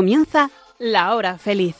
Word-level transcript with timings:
Comienza 0.00 0.50
la 0.78 1.14
hora 1.14 1.36
feliz. 1.36 1.76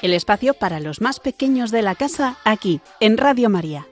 El 0.00 0.14
espacio 0.14 0.54
para 0.54 0.80
los 0.80 1.02
más 1.02 1.20
pequeños 1.20 1.70
de 1.70 1.82
la 1.82 1.94
casa 1.94 2.38
aquí, 2.44 2.80
en 2.98 3.18
Radio 3.18 3.50
María. 3.50 3.86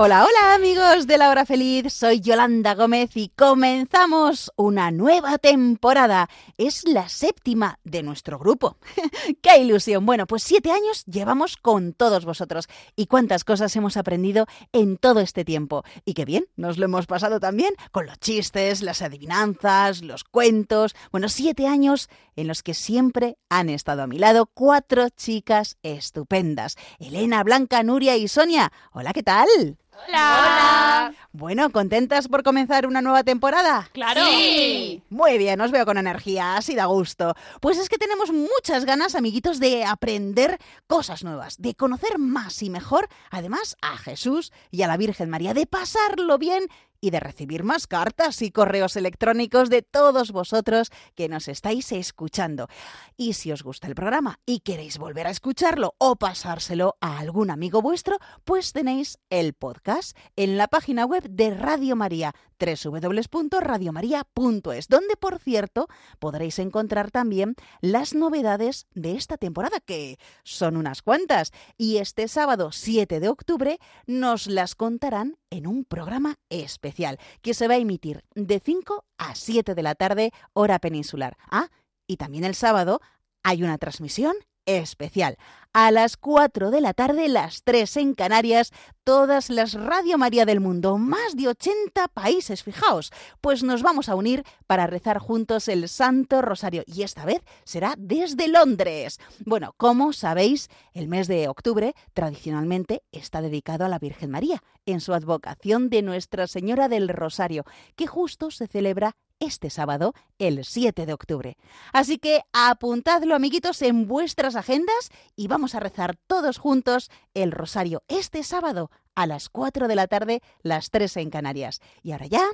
Hola, 0.00 0.24
hola 0.24 0.54
amigos 0.54 1.08
de 1.08 1.18
la 1.18 1.28
hora 1.28 1.44
feliz, 1.44 1.92
soy 1.92 2.20
Yolanda 2.20 2.76
Gómez 2.76 3.16
y 3.16 3.30
comenzamos 3.30 4.52
una 4.54 4.92
nueva 4.92 5.38
temporada. 5.38 6.28
Es 6.56 6.86
la 6.86 7.08
séptima 7.08 7.80
de 7.82 8.04
nuestro 8.04 8.38
grupo. 8.38 8.76
¡Qué 9.42 9.58
ilusión! 9.58 10.06
Bueno, 10.06 10.28
pues 10.28 10.44
siete 10.44 10.70
años 10.70 11.04
llevamos 11.06 11.56
con 11.56 11.94
todos 11.94 12.24
vosotros 12.24 12.68
y 12.94 13.06
cuántas 13.06 13.42
cosas 13.42 13.74
hemos 13.74 13.96
aprendido 13.96 14.46
en 14.70 14.98
todo 14.98 15.18
este 15.18 15.44
tiempo. 15.44 15.82
Y 16.04 16.14
qué 16.14 16.24
bien, 16.24 16.46
nos 16.54 16.78
lo 16.78 16.84
hemos 16.84 17.06
pasado 17.06 17.40
también 17.40 17.74
con 17.90 18.06
los 18.06 18.20
chistes, 18.20 18.84
las 18.84 19.02
adivinanzas, 19.02 20.02
los 20.02 20.22
cuentos. 20.22 20.94
Bueno, 21.10 21.28
siete 21.28 21.66
años 21.66 22.08
en 22.36 22.46
los 22.46 22.62
que 22.62 22.74
siempre 22.74 23.36
han 23.48 23.68
estado 23.68 24.02
a 24.02 24.06
mi 24.06 24.20
lado 24.20 24.46
cuatro 24.46 25.08
chicas 25.08 25.76
estupendas. 25.82 26.76
Elena, 27.00 27.42
Blanca, 27.42 27.82
Nuria 27.82 28.16
y 28.16 28.28
Sonia. 28.28 28.70
Hola, 28.92 29.12
¿qué 29.12 29.24
tal? 29.24 29.76
Hola. 30.06 31.12
Bueno, 31.32 31.70
¿contentas 31.70 32.26
por 32.26 32.42
comenzar 32.42 32.86
una 32.86 33.02
nueva 33.02 33.22
temporada? 33.22 33.90
Claro. 33.92 34.22
Sí. 34.30 35.02
Muy 35.10 35.36
bien, 35.36 35.60
os 35.60 35.70
veo 35.70 35.84
con 35.84 35.98
energía, 35.98 36.56
así 36.56 36.74
da 36.74 36.86
gusto. 36.86 37.34
Pues 37.60 37.76
es 37.76 37.90
que 37.90 37.98
tenemos 37.98 38.32
muchas 38.32 38.86
ganas, 38.86 39.14
amiguitos, 39.14 39.60
de 39.60 39.84
aprender 39.84 40.58
cosas 40.86 41.24
nuevas, 41.24 41.60
de 41.60 41.74
conocer 41.74 42.18
más 42.18 42.62
y 42.62 42.70
mejor, 42.70 43.08
además, 43.30 43.76
a 43.82 43.98
Jesús 43.98 44.52
y 44.70 44.82
a 44.82 44.86
la 44.86 44.96
Virgen 44.96 45.28
María, 45.28 45.52
de 45.52 45.66
pasarlo 45.66 46.38
bien 46.38 46.68
y 47.00 47.10
de 47.10 47.20
recibir 47.20 47.64
más 47.64 47.86
cartas 47.86 48.42
y 48.42 48.50
correos 48.50 48.96
electrónicos 48.96 49.70
de 49.70 49.82
todos 49.82 50.32
vosotros 50.32 50.90
que 51.14 51.28
nos 51.28 51.48
estáis 51.48 51.92
escuchando. 51.92 52.68
Y 53.16 53.34
si 53.34 53.52
os 53.52 53.62
gusta 53.62 53.86
el 53.86 53.94
programa 53.94 54.40
y 54.46 54.60
queréis 54.60 54.98
volver 54.98 55.26
a 55.26 55.30
escucharlo 55.30 55.94
o 55.98 56.16
pasárselo 56.16 56.96
a 57.00 57.18
algún 57.18 57.50
amigo 57.50 57.82
vuestro, 57.82 58.18
pues 58.44 58.72
tenéis 58.72 59.18
el 59.30 59.52
podcast 59.54 60.16
en 60.36 60.56
la 60.56 60.68
página 60.68 61.04
web 61.04 61.17
de 61.22 61.54
Radio 61.54 61.96
María 61.96 62.34
www.radiomaria.es, 62.58 64.88
donde 64.88 65.16
por 65.16 65.38
cierto 65.38 65.88
podréis 66.18 66.58
encontrar 66.58 67.10
también 67.10 67.54
las 67.80 68.14
novedades 68.14 68.86
de 68.94 69.16
esta 69.16 69.36
temporada, 69.36 69.80
que 69.80 70.18
son 70.42 70.76
unas 70.76 71.02
cuantas, 71.02 71.52
y 71.76 71.98
este 71.98 72.28
sábado 72.28 72.72
7 72.72 73.20
de 73.20 73.28
octubre 73.28 73.78
nos 74.06 74.46
las 74.46 74.74
contarán 74.74 75.36
en 75.50 75.66
un 75.66 75.84
programa 75.84 76.36
especial 76.50 77.18
que 77.42 77.54
se 77.54 77.68
va 77.68 77.74
a 77.74 77.78
emitir 77.78 78.22
de 78.34 78.60
5 78.60 79.04
a 79.18 79.34
7 79.34 79.74
de 79.74 79.82
la 79.82 79.94
tarde, 79.94 80.32
hora 80.52 80.78
peninsular. 80.78 81.36
Ah, 81.50 81.68
y 82.06 82.16
también 82.16 82.44
el 82.44 82.54
sábado 82.54 83.00
hay 83.42 83.62
una 83.62 83.78
transmisión 83.78 84.34
especial. 84.68 85.38
A 85.72 85.90
las 85.90 86.16
4 86.16 86.70
de 86.70 86.80
la 86.80 86.94
tarde, 86.94 87.28
las 87.28 87.62
3 87.62 87.98
en 87.98 88.14
Canarias, 88.14 88.72
todas 89.04 89.48
las 89.48 89.74
Radio 89.74 90.18
María 90.18 90.44
del 90.44 90.60
mundo, 90.60 90.98
más 90.98 91.36
de 91.36 91.48
80 91.48 92.08
países, 92.08 92.62
fijaos, 92.62 93.12
pues 93.40 93.62
nos 93.62 93.82
vamos 93.82 94.08
a 94.08 94.14
unir 94.14 94.44
para 94.66 94.86
rezar 94.86 95.18
juntos 95.18 95.68
el 95.68 95.88
Santo 95.88 96.42
Rosario 96.42 96.82
y 96.86 97.02
esta 97.02 97.24
vez 97.24 97.42
será 97.64 97.94
desde 97.98 98.48
Londres. 98.48 99.20
Bueno, 99.44 99.74
como 99.76 100.12
sabéis, 100.12 100.68
el 100.92 101.06
mes 101.06 101.28
de 101.28 101.48
octubre 101.48 101.94
tradicionalmente 102.12 103.02
está 103.12 103.40
dedicado 103.40 103.84
a 103.84 103.88
la 103.88 103.98
Virgen 103.98 104.30
María 104.30 104.62
en 104.84 105.00
su 105.00 105.14
advocación 105.14 105.90
de 105.90 106.02
Nuestra 106.02 106.46
Señora 106.46 106.88
del 106.88 107.08
Rosario, 107.08 107.64
que 107.94 108.06
justo 108.06 108.50
se 108.50 108.66
celebra 108.66 109.16
este 109.40 109.70
sábado, 109.70 110.14
el 110.38 110.64
7 110.64 111.06
de 111.06 111.12
octubre. 111.12 111.56
Así 111.92 112.18
que 112.18 112.42
apuntadlo, 112.52 113.34
amiguitos, 113.34 113.82
en 113.82 114.06
vuestras 114.06 114.56
agendas 114.56 115.10
y 115.36 115.48
vamos 115.48 115.74
a 115.74 115.80
rezar 115.80 116.16
todos 116.26 116.58
juntos 116.58 117.10
el 117.34 117.52
rosario 117.52 118.02
este 118.08 118.42
sábado 118.42 118.90
a 119.14 119.26
las 119.26 119.48
4 119.48 119.88
de 119.88 119.96
la 119.96 120.06
tarde, 120.06 120.42
las 120.62 120.90
3 120.90 121.16
en 121.18 121.30
Canarias. 121.30 121.80
Y 122.02 122.12
ahora 122.12 122.26
ya, 122.26 122.44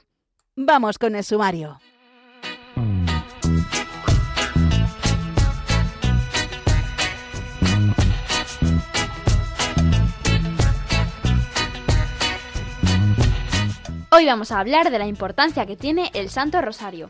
vamos 0.56 0.98
con 0.98 1.14
el 1.14 1.24
sumario. 1.24 1.78
Hoy 14.16 14.26
vamos 14.26 14.52
a 14.52 14.60
hablar 14.60 14.92
de 14.92 15.00
la 15.00 15.08
importancia 15.08 15.66
que 15.66 15.74
tiene 15.74 16.12
el 16.14 16.30
Santo 16.30 16.60
Rosario. 16.60 17.08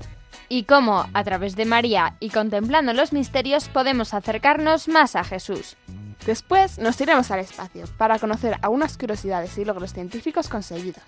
Y 0.49 0.63
cómo, 0.63 1.05
a 1.13 1.23
través 1.23 1.55
de 1.55 1.67
María 1.67 2.17
y 2.19 2.31
contemplando 2.31 2.95
los 2.95 3.13
misterios, 3.13 3.69
podemos 3.69 4.15
acercarnos 4.15 4.89
más 4.89 5.15
a 5.15 5.23
Jesús. 5.23 5.77
Después 6.25 6.79
nos 6.79 6.99
iremos 7.03 7.31
al 7.31 7.41
espacio 7.41 7.85
para 7.99 8.19
conocer 8.19 8.57
algunas 8.63 8.97
curiosidades 8.97 9.59
y 9.59 9.67
logros 9.67 9.93
científicos 9.93 10.49
conseguidos. 10.49 11.05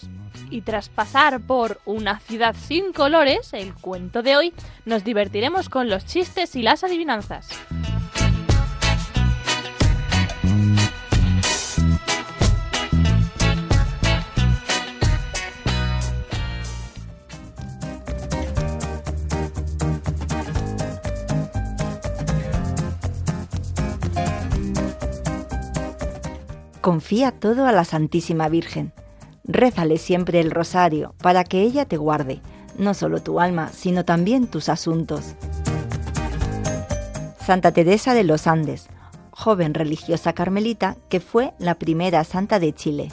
Y 0.51 0.61
tras 0.61 0.91
pasar 0.91 1.41
por 1.41 1.81
una 1.87 2.21
ciudad 2.21 2.55
sin 2.55 2.93
colores, 2.93 3.55
el 3.55 3.73
cuento 3.73 4.23
de 4.23 4.37
hoy, 4.37 4.53
nos 4.85 5.03
divertiremos 5.03 5.71
con 5.71 5.89
los 5.89 6.05
chistes 6.05 6.57
y 6.57 6.63
las 6.63 6.85
adivinanzas. 6.85 7.49
Confía 26.87 27.33
todo 27.33 27.67
a 27.67 27.73
la 27.73 27.85
Santísima 27.85 28.49
Virgen. 28.49 28.93
Rézale 29.43 29.99
siempre 29.99 30.39
el 30.39 30.53
rosario 30.53 31.17
para 31.21 31.43
que 31.43 31.63
ella 31.63 31.85
te 31.85 31.97
guarde, 31.97 32.41
no 32.79 32.95
solo 32.95 33.21
tu 33.21 33.41
alma, 33.41 33.71
sino 33.73 34.05
también 34.05 34.47
tus 34.47 34.69
asuntos. 34.69 35.35
Santa 37.45 37.73
Teresa 37.73 38.15
de 38.15 38.23
los 38.23 38.47
Andes, 38.47 38.87
joven 39.33 39.75
religiosa 39.75 40.33
carmelita 40.33 40.97
que 41.09 41.19
fue 41.19 41.55
la 41.59 41.75
primera 41.75 42.23
santa 42.23 42.61
de 42.61 42.73
Chile. 42.73 43.09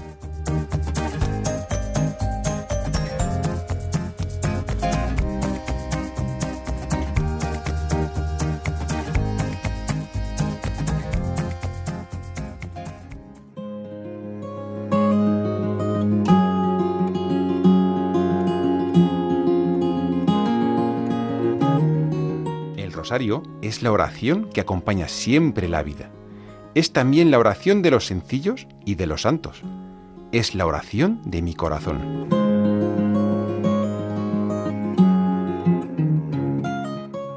Es 23.62 23.84
la 23.84 23.91
oración 23.91 24.50
que 24.50 24.62
acompaña 24.62 25.07
siempre 25.07 25.68
la 25.68 25.84
vida. 25.84 26.09
Es 26.74 26.94
también 26.94 27.29
la 27.29 27.38
oración 27.38 27.84
de 27.84 27.91
los 27.91 28.07
sencillos 28.07 28.68
y 28.85 28.95
de 28.95 29.06
los 29.06 29.21
santos. 29.21 29.62
Es 30.31 30.56
la 30.56 30.65
oración 30.65 31.21
de 31.24 31.44
mi 31.44 31.54
corazón. 31.54 32.27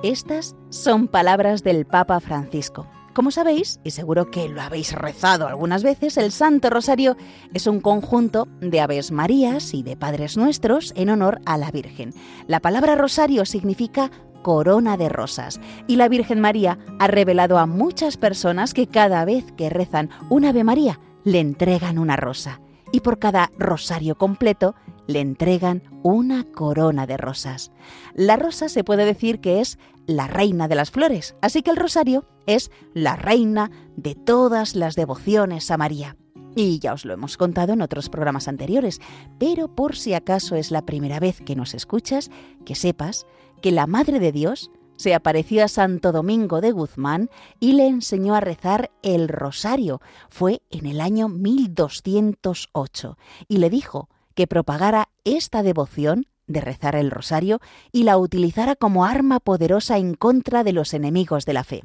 Estas 0.03 0.57
son 0.71 1.09
palabras 1.09 1.63
del 1.63 1.85
Papa 1.85 2.21
Francisco. 2.21 2.87
Como 3.13 3.31
sabéis, 3.31 3.81
y 3.85 3.91
seguro 3.91 4.31
que 4.31 4.49
lo 4.49 4.63
habéis 4.63 4.93
rezado 4.93 5.47
algunas 5.47 5.83
veces, 5.83 6.17
el 6.17 6.33
Santo 6.33 6.71
Rosario 6.71 7.17
es 7.53 7.67
un 7.67 7.81
conjunto 7.81 8.47
de 8.61 8.81
Aves 8.81 9.11
Marías 9.11 9.75
y 9.75 9.83
de 9.83 9.97
Padres 9.97 10.37
Nuestros 10.37 10.95
en 10.97 11.11
honor 11.11 11.41
a 11.45 11.59
la 11.59 11.71
Virgen. 11.71 12.15
La 12.47 12.61
palabra 12.61 12.95
rosario 12.95 13.45
significa 13.45 14.11
corona 14.47 14.97
de 14.97 15.09
rosas. 15.09 15.61
Y 15.89 15.97
la 15.97 16.09
Virgen 16.09 16.41
María 16.41 16.79
ha 17.01 17.09
revelado 17.09 17.59
a 17.59 17.67
muchas 17.67 18.17
personas 18.17 18.75
que 18.75 18.87
cada 18.87 19.25
vez 19.25 19.51
que 19.57 19.71
rezan 19.71 20.09
un 20.31 20.45
Ave 20.45 20.63
María 20.63 21.01
le 21.25 21.41
entregan 21.41 21.99
una 21.99 22.15
rosa. 22.15 22.61
Y 22.93 23.01
por 23.01 23.19
cada 23.19 23.51
rosario 23.59 24.15
completo 24.15 24.77
le 25.09 25.19
entregan 25.19 25.83
una 26.05 26.45
corona 26.45 27.09
de 27.09 27.17
rosas. 27.17 27.73
La 28.15 28.37
rosa 28.37 28.69
se 28.69 28.85
puede 28.85 29.05
decir 29.05 29.41
que 29.41 29.61
es 29.61 29.81
la 30.07 30.29
reina 30.29 30.69
de 30.69 30.77
las 30.77 30.93
flores, 30.93 31.35
así 31.43 31.63
que 31.63 31.73
el 31.73 31.77
rosario 31.77 32.25
es 32.47 32.71
la 32.95 33.17
reina 33.17 33.73
de 33.97 34.15
todas 34.15 34.77
las 34.77 34.95
devociones 34.95 35.73
a 35.73 35.77
María. 35.77 36.17
Y 36.57 36.79
ya 36.79 36.95
os 36.95 37.05
lo 37.05 37.13
hemos 37.13 37.37
contado 37.37 37.75
en 37.75 37.83
otros 37.83 38.09
programas 38.09 38.49
anteriores, 38.49 39.03
pero 39.39 39.69
por 39.69 39.95
si 39.95 40.15
acaso 40.15 40.57
es 40.57 40.71
la 40.71 40.87
primera 40.87 41.21
vez 41.21 41.43
que 41.43 41.55
nos 41.55 41.75
escuchas, 41.75 42.31
que 42.65 42.75
sepas 42.75 43.27
que 43.61 43.73
la 43.73 43.87
Madre 43.87 44.19
de 44.21 44.33
Dios 44.33 44.71
se 44.97 45.15
apareció 45.15 45.63
a 45.63 45.69
Santo 45.69 46.13
Domingo 46.13 46.63
de 46.63 46.73
Guzmán 46.73 47.29
y 47.61 47.75
le 47.75 47.87
enseñó 47.87 48.35
a 48.35 48.41
rezar 48.41 48.91
el 49.03 49.29
rosario. 49.29 50.01
Fue 50.31 50.63
en 50.71 50.87
el 50.87 51.03
año 51.03 51.29
1208 51.29 53.19
y 53.49 53.59
le 53.59 53.69
dijo 53.69 54.09
que 54.35 54.47
propagara 54.47 55.11
esta 55.25 55.63
devoción 55.63 56.27
de 56.47 56.63
rezar 56.63 56.97
el 56.97 57.11
rosario 57.11 57.61
y 57.93 58.05
la 58.05 58.17
utilizara 58.17 58.77
como 58.77 59.05
arma 59.05 59.41
poderosa 59.41 59.99
en 59.99 60.15
contra 60.15 60.65
de 60.65 60.73
los 60.73 60.95
enemigos 60.95 61.45
de 61.45 61.53
la 61.53 61.65
fe. 61.65 61.83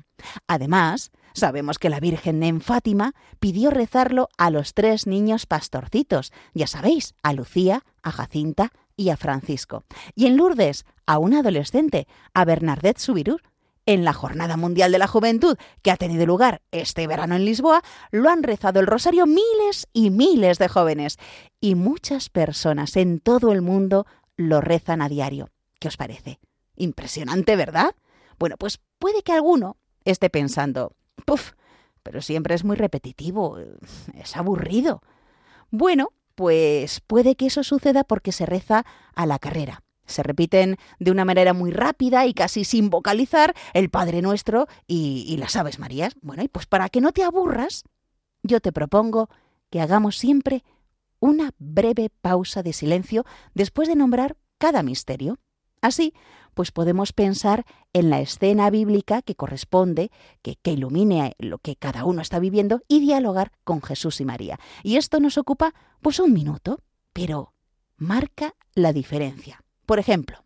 Además, 0.47 1.11
sabemos 1.33 1.79
que 1.79 1.89
la 1.89 1.99
Virgen 1.99 2.43
en 2.43 2.61
Fátima 2.61 3.13
pidió 3.39 3.69
rezarlo 3.69 4.29
a 4.37 4.49
los 4.49 4.73
tres 4.73 5.07
niños 5.07 5.45
pastorcitos, 5.45 6.31
ya 6.53 6.67
sabéis, 6.67 7.15
a 7.23 7.33
Lucía, 7.33 7.83
a 8.03 8.11
Jacinta 8.11 8.71
y 8.95 9.09
a 9.09 9.17
Francisco. 9.17 9.83
Y 10.15 10.27
en 10.27 10.37
Lourdes, 10.37 10.85
a 11.05 11.17
un 11.17 11.33
adolescente, 11.33 12.07
a 12.33 12.45
Bernadette 12.45 12.99
Subirur. 12.99 13.41
En 13.87 14.05
la 14.05 14.13
Jornada 14.13 14.57
Mundial 14.57 14.91
de 14.91 14.99
la 14.99 15.07
Juventud, 15.07 15.57
que 15.81 15.89
ha 15.89 15.97
tenido 15.97 16.27
lugar 16.27 16.61
este 16.71 17.07
verano 17.07 17.35
en 17.35 17.45
Lisboa, 17.45 17.81
lo 18.11 18.29
han 18.29 18.43
rezado 18.43 18.79
el 18.79 18.85
rosario 18.85 19.25
miles 19.25 19.87
y 19.91 20.11
miles 20.11 20.59
de 20.59 20.67
jóvenes. 20.67 21.17
Y 21.59 21.73
muchas 21.73 22.29
personas 22.29 22.95
en 22.95 23.19
todo 23.19 23.51
el 23.51 23.63
mundo 23.63 24.05
lo 24.37 24.61
rezan 24.61 25.01
a 25.01 25.09
diario. 25.09 25.49
¿Qué 25.79 25.87
os 25.87 25.97
parece? 25.97 26.39
Impresionante, 26.75 27.55
¿verdad? 27.55 27.95
Bueno, 28.37 28.55
pues 28.57 28.79
puede 28.99 29.23
que 29.23 29.33
alguno 29.33 29.77
esté 30.05 30.29
pensando, 30.29 30.93
puf, 31.25 31.51
pero 32.03 32.21
siempre 32.21 32.55
es 32.55 32.63
muy 32.63 32.75
repetitivo, 32.75 33.57
es 34.15 34.35
aburrido. 34.35 35.01
Bueno, 35.69 36.09
pues 36.35 37.01
puede 37.01 37.35
que 37.35 37.47
eso 37.47 37.63
suceda 37.63 38.03
porque 38.03 38.31
se 38.31 38.45
reza 38.45 38.85
a 39.15 39.25
la 39.25 39.39
carrera. 39.39 39.83
Se 40.05 40.23
repiten 40.23 40.77
de 40.99 41.11
una 41.11 41.25
manera 41.25 41.53
muy 41.53 41.71
rápida 41.71 42.25
y 42.25 42.33
casi 42.33 42.65
sin 42.65 42.89
vocalizar 42.89 43.53
el 43.73 43.89
Padre 43.89 44.21
Nuestro 44.21 44.67
y, 44.87 45.25
y 45.27 45.37
las 45.37 45.55
Aves 45.55 45.79
Marías. 45.79 46.15
Bueno, 46.21 46.43
y 46.43 46.47
pues 46.47 46.65
para 46.65 46.89
que 46.89 46.99
no 46.99 47.11
te 47.11 47.23
aburras, 47.23 47.83
yo 48.43 48.59
te 48.59 48.71
propongo 48.71 49.29
que 49.69 49.79
hagamos 49.79 50.17
siempre 50.17 50.63
una 51.19 51.51
breve 51.59 52.09
pausa 52.21 52.63
de 52.63 52.73
silencio 52.73 53.25
después 53.53 53.87
de 53.87 53.95
nombrar 53.95 54.35
cada 54.57 54.83
misterio. 54.83 55.39
Así, 55.81 56.13
pues 56.53 56.71
podemos 56.71 57.13
pensar 57.13 57.65
en 57.93 58.09
la 58.09 58.19
escena 58.19 58.69
bíblica 58.69 59.21
que 59.21 59.35
corresponde, 59.35 60.11
que, 60.41 60.57
ilumine 60.71 61.35
lo 61.39 61.57
que 61.57 61.75
cada 61.75 62.05
uno 62.05 62.21
está 62.21 62.39
viviendo 62.39 62.81
y 62.87 62.99
dialogar 62.99 63.51
con 63.63 63.81
Jesús 63.81 64.21
y 64.21 64.25
María. 64.25 64.59
Y 64.83 64.97
esto 64.97 65.19
nos 65.19 65.37
ocupa 65.37 65.73
pues 66.01 66.19
un 66.19 66.33
minuto, 66.33 66.79
pero 67.13 67.53
marca 67.97 68.55
la 68.73 68.93
diferencia. 68.93 69.63
Por 69.85 69.99
ejemplo, 69.99 70.43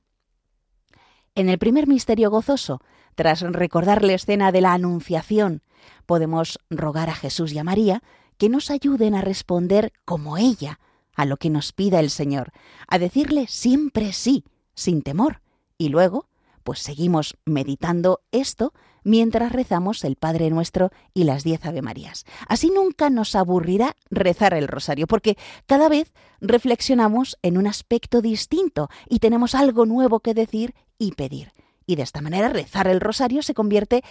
en 1.35 1.49
el 1.49 1.57
primer 1.57 1.87
misterio 1.87 2.31
gozoso, 2.31 2.79
tras 3.15 3.41
recordar 3.41 4.03
la 4.03 4.13
escena 4.13 4.51
de 4.51 4.61
la 4.61 4.73
Anunciación, 4.73 5.61
podemos 6.05 6.59
rogar 6.69 7.09
a 7.09 7.15
Jesús 7.15 7.51
y 7.53 7.59
a 7.59 7.63
María 7.63 8.01
que 8.37 8.49
nos 8.49 8.69
ayuden 8.69 9.15
a 9.15 9.21
responder 9.21 9.93
como 10.03 10.37
ella 10.37 10.79
a 11.13 11.25
lo 11.25 11.37
que 11.37 11.49
nos 11.49 11.71
pida 11.71 11.99
el 11.99 12.09
Señor, 12.09 12.51
a 12.87 12.99
decirle 12.99 13.47
siempre 13.47 14.11
sí, 14.11 14.43
sin 14.75 15.01
temor. 15.01 15.41
Y 15.77 15.89
luego, 15.89 16.29
pues 16.63 16.79
seguimos 16.79 17.37
meditando 17.45 18.21
esto 18.31 18.73
mientras 19.03 19.51
rezamos 19.51 20.03
el 20.03 20.15
Padre 20.15 20.49
Nuestro 20.49 20.91
y 21.13 21.23
las 21.23 21.43
diez 21.43 21.63
Ave 21.65 21.81
Marías. 21.81 22.25
Así 22.47 22.69
nunca 22.69 23.09
nos 23.09 23.35
aburrirá 23.35 23.95
rezar 24.09 24.53
el 24.53 24.67
rosario, 24.67 25.07
porque 25.07 25.37
cada 25.67 25.87
vez 25.89 26.11
reflexionamos 26.41 27.37
en 27.41 27.57
un 27.57 27.67
aspecto 27.67 28.21
distinto 28.21 28.89
y 29.07 29.19
tenemos 29.19 29.55
algo 29.55 29.85
nuevo 29.85 30.19
que 30.19 30.33
decir 30.33 30.73
y 30.97 31.11
pedir. 31.11 31.51
Y 31.85 31.95
de 31.95 32.03
esta 32.03 32.21
manera 32.21 32.49
rezar 32.49 32.87
el 32.87 32.99
rosario 32.99 33.43
se 33.43 33.53
convierte 33.53 34.03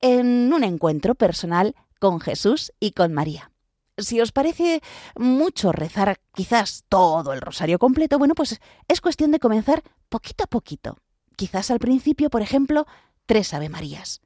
en 0.00 0.52
un 0.52 0.62
encuentro 0.62 1.14
personal 1.14 1.74
con 1.98 2.20
Jesús 2.20 2.72
y 2.78 2.90
con 2.90 3.14
María. 3.14 3.53
Si 3.96 4.20
os 4.20 4.32
parece 4.32 4.82
mucho 5.16 5.70
rezar 5.70 6.18
quizás 6.34 6.84
todo 6.88 7.32
el 7.32 7.40
rosario 7.40 7.78
completo, 7.78 8.18
bueno, 8.18 8.34
pues 8.34 8.60
es 8.88 9.00
cuestión 9.00 9.30
de 9.30 9.38
comenzar 9.38 9.84
poquito 10.08 10.44
a 10.44 10.48
poquito. 10.48 10.98
Quizás 11.36 11.70
al 11.70 11.78
principio, 11.78 12.28
por 12.28 12.42
ejemplo, 12.42 12.86
tres 13.26 13.54
Ave 13.54 13.68
Marías. 13.68 14.20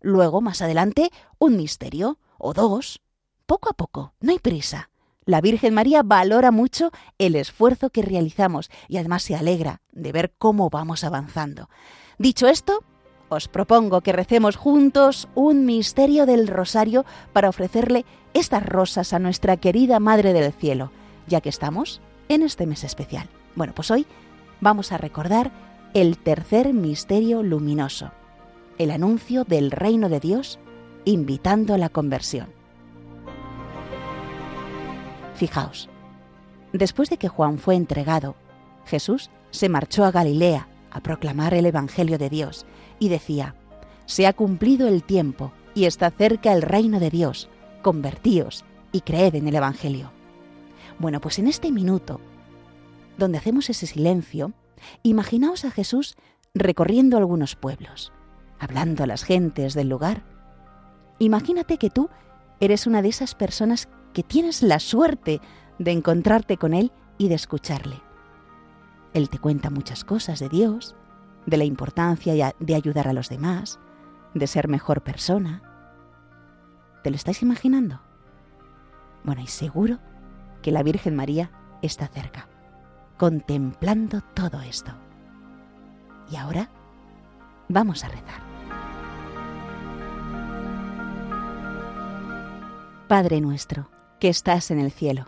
Luego, 0.00 0.40
más 0.40 0.60
adelante, 0.60 1.10
un 1.38 1.56
misterio 1.56 2.18
o 2.36 2.52
dos. 2.52 3.00
Poco 3.46 3.70
a 3.70 3.74
poco, 3.74 4.14
no 4.20 4.32
hay 4.32 4.40
prisa. 4.40 4.90
La 5.24 5.40
Virgen 5.40 5.72
María 5.72 6.02
valora 6.02 6.50
mucho 6.50 6.90
el 7.18 7.36
esfuerzo 7.36 7.90
que 7.90 8.02
realizamos 8.02 8.70
y 8.88 8.96
además 8.96 9.22
se 9.22 9.36
alegra 9.36 9.82
de 9.92 10.10
ver 10.10 10.34
cómo 10.36 10.68
vamos 10.68 11.04
avanzando. 11.04 11.68
Dicho 12.18 12.48
esto, 12.48 12.82
os 13.32 13.48
propongo 13.48 14.02
que 14.02 14.12
recemos 14.12 14.56
juntos 14.56 15.28
un 15.34 15.64
misterio 15.64 16.26
del 16.26 16.48
rosario 16.48 17.04
para 17.32 17.48
ofrecerle 17.48 18.04
estas 18.34 18.64
rosas 18.64 19.12
a 19.12 19.18
nuestra 19.18 19.56
querida 19.56 20.00
Madre 20.00 20.32
del 20.32 20.52
Cielo, 20.52 20.92
ya 21.26 21.40
que 21.40 21.48
estamos 21.48 22.00
en 22.28 22.42
este 22.42 22.66
mes 22.66 22.84
especial. 22.84 23.28
Bueno, 23.54 23.72
pues 23.74 23.90
hoy 23.90 24.06
vamos 24.60 24.92
a 24.92 24.98
recordar 24.98 25.50
el 25.94 26.18
tercer 26.18 26.72
misterio 26.72 27.42
luminoso, 27.42 28.10
el 28.78 28.90
anuncio 28.90 29.44
del 29.44 29.70
reino 29.70 30.08
de 30.08 30.20
Dios 30.20 30.58
invitando 31.04 31.74
a 31.74 31.78
la 31.78 31.88
conversión. 31.88 32.48
Fijaos, 35.34 35.88
después 36.72 37.10
de 37.10 37.16
que 37.16 37.28
Juan 37.28 37.58
fue 37.58 37.74
entregado, 37.74 38.36
Jesús 38.86 39.30
se 39.50 39.68
marchó 39.68 40.04
a 40.04 40.10
Galilea 40.10 40.68
a 40.92 41.00
proclamar 41.00 41.54
el 41.54 41.66
Evangelio 41.66 42.18
de 42.18 42.30
Dios 42.30 42.66
y 42.98 43.08
decía, 43.08 43.54
Se 44.06 44.26
ha 44.26 44.32
cumplido 44.32 44.86
el 44.86 45.02
tiempo 45.02 45.52
y 45.74 45.86
está 45.86 46.10
cerca 46.10 46.52
el 46.52 46.62
reino 46.62 47.00
de 47.00 47.10
Dios, 47.10 47.48
convertíos 47.82 48.64
y 48.92 49.00
creed 49.00 49.34
en 49.34 49.48
el 49.48 49.56
Evangelio. 49.56 50.12
Bueno, 50.98 51.20
pues 51.20 51.38
en 51.38 51.48
este 51.48 51.72
minuto, 51.72 52.20
donde 53.18 53.38
hacemos 53.38 53.70
ese 53.70 53.86
silencio, 53.86 54.52
imaginaos 55.02 55.64
a 55.64 55.70
Jesús 55.70 56.14
recorriendo 56.54 57.16
algunos 57.16 57.56
pueblos, 57.56 58.12
hablando 58.58 59.04
a 59.04 59.06
las 59.06 59.24
gentes 59.24 59.74
del 59.74 59.88
lugar. 59.88 60.22
Imagínate 61.18 61.78
que 61.78 61.90
tú 61.90 62.10
eres 62.60 62.86
una 62.86 63.02
de 63.02 63.08
esas 63.08 63.34
personas 63.34 63.88
que 64.12 64.22
tienes 64.22 64.62
la 64.62 64.78
suerte 64.78 65.40
de 65.78 65.90
encontrarte 65.90 66.58
con 66.58 66.74
Él 66.74 66.92
y 67.18 67.28
de 67.28 67.34
escucharle. 67.34 67.96
Él 69.14 69.28
te 69.28 69.38
cuenta 69.38 69.70
muchas 69.70 70.04
cosas 70.04 70.40
de 70.40 70.48
Dios, 70.48 70.96
de 71.46 71.56
la 71.56 71.64
importancia 71.64 72.54
de 72.58 72.74
ayudar 72.74 73.08
a 73.08 73.12
los 73.12 73.28
demás, 73.28 73.78
de 74.34 74.46
ser 74.46 74.68
mejor 74.68 75.02
persona. 75.02 75.62
¿Te 77.02 77.10
lo 77.10 77.16
estáis 77.16 77.42
imaginando? 77.42 78.00
Bueno, 79.24 79.42
y 79.42 79.46
seguro 79.46 79.98
que 80.62 80.72
la 80.72 80.82
Virgen 80.82 81.14
María 81.14 81.50
está 81.82 82.06
cerca, 82.06 82.48
contemplando 83.18 84.20
todo 84.34 84.60
esto. 84.62 84.92
Y 86.30 86.36
ahora 86.36 86.70
vamos 87.68 88.04
a 88.04 88.08
rezar. 88.08 88.40
Padre 93.08 93.40
nuestro, 93.42 93.90
que 94.18 94.28
estás 94.28 94.70
en 94.70 94.80
el 94.80 94.90
cielo, 94.90 95.26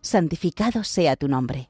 santificado 0.00 0.82
sea 0.82 1.14
tu 1.14 1.28
nombre. 1.28 1.69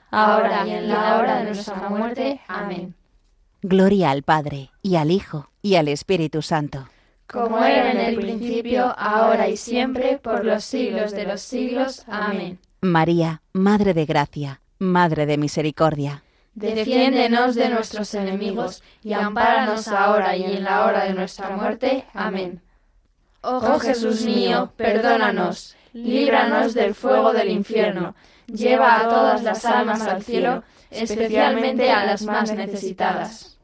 ahora 0.11 0.67
y 0.67 0.71
en 0.71 0.89
la 0.89 1.17
hora 1.17 1.37
de 1.37 1.45
nuestra 1.45 1.89
muerte. 1.89 2.41
Amén. 2.47 2.93
Gloria 3.63 4.11
al 4.11 4.23
Padre, 4.23 4.71
y 4.81 4.95
al 4.95 5.11
Hijo, 5.11 5.49
y 5.61 5.75
al 5.75 5.87
Espíritu 5.87 6.41
Santo. 6.41 6.87
Como 7.27 7.63
era 7.63 7.91
en 7.91 7.99
el 7.99 8.15
principio, 8.15 8.93
ahora 8.97 9.47
y 9.47 9.55
siempre, 9.55 10.17
por 10.17 10.43
los 10.43 10.65
siglos 10.65 11.11
de 11.11 11.25
los 11.25 11.41
siglos. 11.41 12.03
Amén. 12.07 12.59
María, 12.81 13.41
Madre 13.53 13.93
de 13.93 14.05
Gracia, 14.05 14.61
Madre 14.79 15.25
de 15.25 15.37
Misericordia. 15.37 16.23
Defiéndenos 16.55 17.55
de 17.55 17.69
nuestros 17.69 18.13
enemigos, 18.13 18.83
y 19.01 19.13
ampáranos 19.13 19.87
ahora 19.87 20.35
y 20.35 20.43
en 20.43 20.63
la 20.63 20.85
hora 20.85 21.05
de 21.05 21.13
nuestra 21.13 21.49
muerte. 21.55 22.05
Amén. 22.13 22.61
Oh 23.43 23.79
Jesús 23.79 24.25
mío, 24.25 24.73
perdónanos, 24.75 25.75
líbranos 25.93 26.73
del 26.73 26.93
fuego 26.93 27.33
del 27.33 27.49
infierno, 27.49 28.15
lleva 28.47 28.99
a 28.99 29.09
todas 29.09 29.43
las 29.43 29.65
almas 29.65 30.01
al 30.01 30.21
cielo, 30.21 30.63
especialmente 30.89 31.91
a 31.91 32.05
las 32.05 32.23
más 32.23 32.53
necesitadas. 32.53 33.57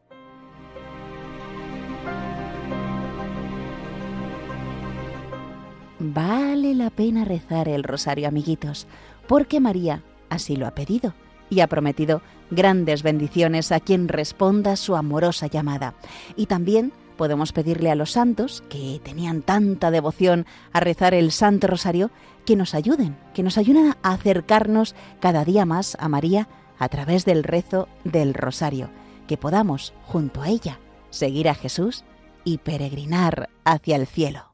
Vale 6.00 6.75
la 6.75 6.91
pena 6.91 7.25
rezar 7.25 7.67
el 7.67 7.84
rosario, 7.84 8.27
amiguitos, 8.27 8.88
porque 9.27 9.60
María 9.60 10.03
así 10.29 10.55
lo 10.55 10.67
ha 10.67 10.72
pedido 10.75 11.13
y 11.50 11.62
ha 11.62 11.67
prometido 11.67 12.22
grandes 12.51 13.03
bendiciones 13.03 13.72
a 13.72 13.79
quien 13.79 14.07
responda 14.07 14.75
su 14.75 14.96
amorosa 14.96 15.48
llamada. 15.48 15.96
Y 16.36 16.46
también 16.46 16.93
podemos 17.17 17.51
pedirle 17.51 17.91
a 17.91 17.95
los 17.95 18.12
santos, 18.12 18.63
que 18.69 19.01
tenían 19.03 19.41
tanta 19.41 19.91
devoción 19.91 20.45
a 20.71 20.79
rezar 20.79 21.13
el 21.13 21.31
Santo 21.31 21.67
Rosario, 21.67 22.12
que 22.45 22.55
nos 22.55 22.74
ayuden, 22.74 23.17
que 23.33 23.43
nos 23.43 23.57
ayuden 23.57 23.93
a 24.01 24.13
acercarnos 24.13 24.95
cada 25.19 25.43
día 25.43 25.65
más 25.65 25.97
a 26.00 26.07
María 26.07 26.47
a 26.79 26.88
través 26.89 27.25
del 27.25 27.43
rezo 27.43 27.89
del 28.03 28.33
Rosario, 28.33 28.89
que 29.27 29.36
podamos, 29.36 29.93
junto 30.05 30.41
a 30.41 30.50
ella, 30.50 30.79
seguir 31.09 31.50
a 31.50 31.55
Jesús 31.55 32.05
y 32.43 32.59
peregrinar 32.59 33.50
hacia 33.65 33.97
el 33.97 34.07
cielo. 34.07 34.53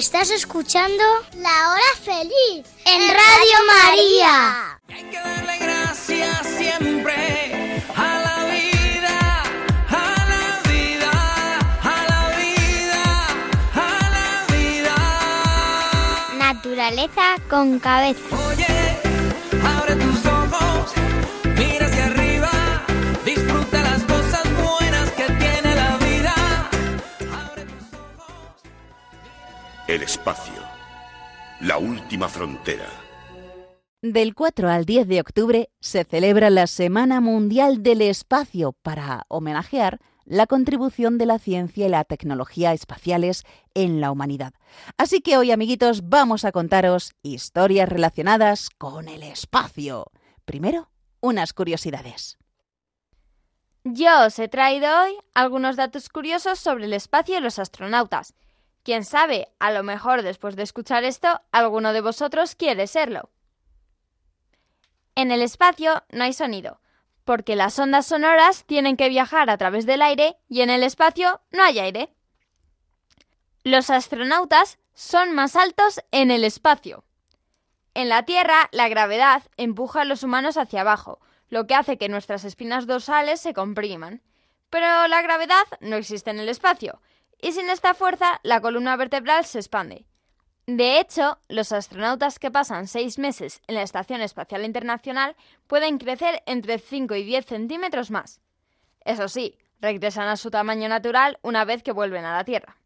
Estás 0.00 0.30
escuchando 0.30 1.04
La 1.36 1.72
Hora 1.72 1.92
Feliz 2.02 2.64
en 2.86 3.00
Radio 3.06 3.58
María. 3.66 4.80
Hay 4.88 5.04
que 5.10 5.18
darle 5.18 5.58
gracias 5.58 6.46
siempre 6.56 7.76
a 7.94 8.18
la 8.26 8.46
vida, 8.46 9.42
a 9.90 10.24
la 10.32 10.70
vida, 10.70 11.12
a 11.82 11.98
la 12.08 12.22
vida, 12.38 13.04
a 13.74 14.10
la 14.16 14.56
vida. 14.56 14.96
Naturaleza 16.38 17.36
con 17.50 17.78
cabeza. 17.78 18.49
El 29.90 30.04
espacio. 30.04 30.52
La 31.62 31.78
última 31.78 32.28
frontera. 32.28 32.86
Del 34.02 34.36
4 34.36 34.68
al 34.68 34.84
10 34.84 35.08
de 35.08 35.20
octubre 35.20 35.70
se 35.80 36.04
celebra 36.04 36.48
la 36.48 36.68
Semana 36.68 37.20
Mundial 37.20 37.82
del 37.82 38.02
Espacio 38.02 38.70
para 38.70 39.24
homenajear 39.26 39.98
la 40.24 40.46
contribución 40.46 41.18
de 41.18 41.26
la 41.26 41.40
ciencia 41.40 41.86
y 41.86 41.88
la 41.88 42.04
tecnología 42.04 42.72
espaciales 42.72 43.42
en 43.74 44.00
la 44.00 44.12
humanidad. 44.12 44.54
Así 44.96 45.22
que 45.22 45.36
hoy, 45.36 45.50
amiguitos, 45.50 46.08
vamos 46.08 46.44
a 46.44 46.52
contaros 46.52 47.14
historias 47.24 47.88
relacionadas 47.88 48.70
con 48.70 49.08
el 49.08 49.24
espacio. 49.24 50.12
Primero, 50.44 50.88
unas 51.18 51.52
curiosidades. 51.52 52.38
Yo 53.82 54.26
os 54.26 54.38
he 54.38 54.46
traído 54.46 54.86
hoy 55.02 55.16
algunos 55.34 55.74
datos 55.74 56.08
curiosos 56.10 56.60
sobre 56.60 56.84
el 56.84 56.92
espacio 56.92 57.38
y 57.38 57.40
los 57.40 57.58
astronautas. 57.58 58.34
Quién 58.82 59.04
sabe, 59.04 59.48
a 59.58 59.70
lo 59.72 59.82
mejor 59.82 60.22
después 60.22 60.56
de 60.56 60.62
escuchar 60.62 61.04
esto, 61.04 61.40
alguno 61.52 61.92
de 61.92 62.00
vosotros 62.00 62.54
quiere 62.54 62.86
serlo. 62.86 63.30
En 65.14 65.30
el 65.30 65.42
espacio 65.42 66.02
no 66.10 66.24
hay 66.24 66.32
sonido, 66.32 66.80
porque 67.24 67.56
las 67.56 67.78
ondas 67.78 68.06
sonoras 68.06 68.64
tienen 68.64 68.96
que 68.96 69.10
viajar 69.10 69.50
a 69.50 69.58
través 69.58 69.84
del 69.84 70.00
aire 70.00 70.38
y 70.48 70.62
en 70.62 70.70
el 70.70 70.82
espacio 70.82 71.42
no 71.50 71.62
hay 71.62 71.78
aire. 71.78 72.14
Los 73.64 73.90
astronautas 73.90 74.78
son 74.94 75.32
más 75.34 75.56
altos 75.56 76.00
en 76.10 76.30
el 76.30 76.44
espacio. 76.44 77.04
En 77.92 78.08
la 78.08 78.24
Tierra, 78.24 78.70
la 78.72 78.88
gravedad 78.88 79.42
empuja 79.58 80.02
a 80.02 80.04
los 80.04 80.22
humanos 80.22 80.56
hacia 80.56 80.80
abajo, 80.80 81.20
lo 81.50 81.66
que 81.66 81.74
hace 81.74 81.98
que 81.98 82.08
nuestras 82.08 82.44
espinas 82.44 82.86
dorsales 82.86 83.40
se 83.40 83.52
compriman. 83.52 84.22
Pero 84.70 85.08
la 85.08 85.20
gravedad 85.20 85.64
no 85.80 85.96
existe 85.96 86.30
en 86.30 86.38
el 86.38 86.48
espacio, 86.48 87.00
y 87.42 87.52
sin 87.52 87.70
esta 87.70 87.94
fuerza 87.94 88.40
la 88.42 88.60
columna 88.60 88.96
vertebral 88.96 89.44
se 89.44 89.58
expande. 89.58 90.06
De 90.66 91.00
hecho, 91.00 91.38
los 91.48 91.72
astronautas 91.72 92.38
que 92.38 92.50
pasan 92.50 92.86
seis 92.86 93.18
meses 93.18 93.60
en 93.66 93.74
la 93.74 93.82
Estación 93.82 94.20
Espacial 94.20 94.64
Internacional 94.64 95.34
pueden 95.66 95.98
crecer 95.98 96.42
entre 96.46 96.78
5 96.78 97.14
y 97.16 97.24
10 97.24 97.46
centímetros 97.46 98.10
más. 98.10 98.40
Eso 99.04 99.28
sí, 99.28 99.58
regresan 99.80 100.28
a 100.28 100.36
su 100.36 100.50
tamaño 100.50 100.88
natural 100.88 101.38
una 101.42 101.64
vez 101.64 101.82
que 101.82 101.92
vuelven 101.92 102.24
a 102.24 102.36
la 102.36 102.44
Tierra. 102.44 102.76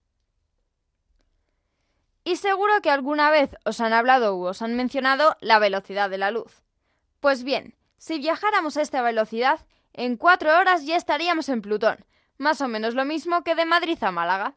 Y 2.25 2.37
seguro 2.37 2.81
que 2.81 2.91
alguna 2.91 3.31
vez 3.31 3.51
os 3.67 3.81
han 3.81 3.93
hablado 3.93 4.37
u 4.37 4.47
os 4.47 4.63
han 4.63 4.77
mencionado 4.77 5.37
la 5.41 5.59
velocidad 5.59 6.09
de 6.09 6.19
la 6.19 6.31
luz. 6.31 6.63
Pues 7.21 7.45
bien, 7.45 7.75
si 7.99 8.19
viajáramos 8.19 8.77
a 8.77 8.83
esta 8.83 9.03
velocidad, 9.03 9.67
en 9.93 10.17
cuatro 10.17 10.57
horas 10.57 10.87
ya 10.87 10.97
estaríamos 10.97 11.51
en 11.51 11.61
Plutón, 11.61 12.05
más 12.39 12.61
o 12.61 12.69
menos 12.69 12.95
lo 12.95 13.05
mismo 13.05 13.43
que 13.43 13.55
de 13.55 13.65
Madrid 13.65 14.03
a 14.03 14.11
Málaga. 14.11 14.55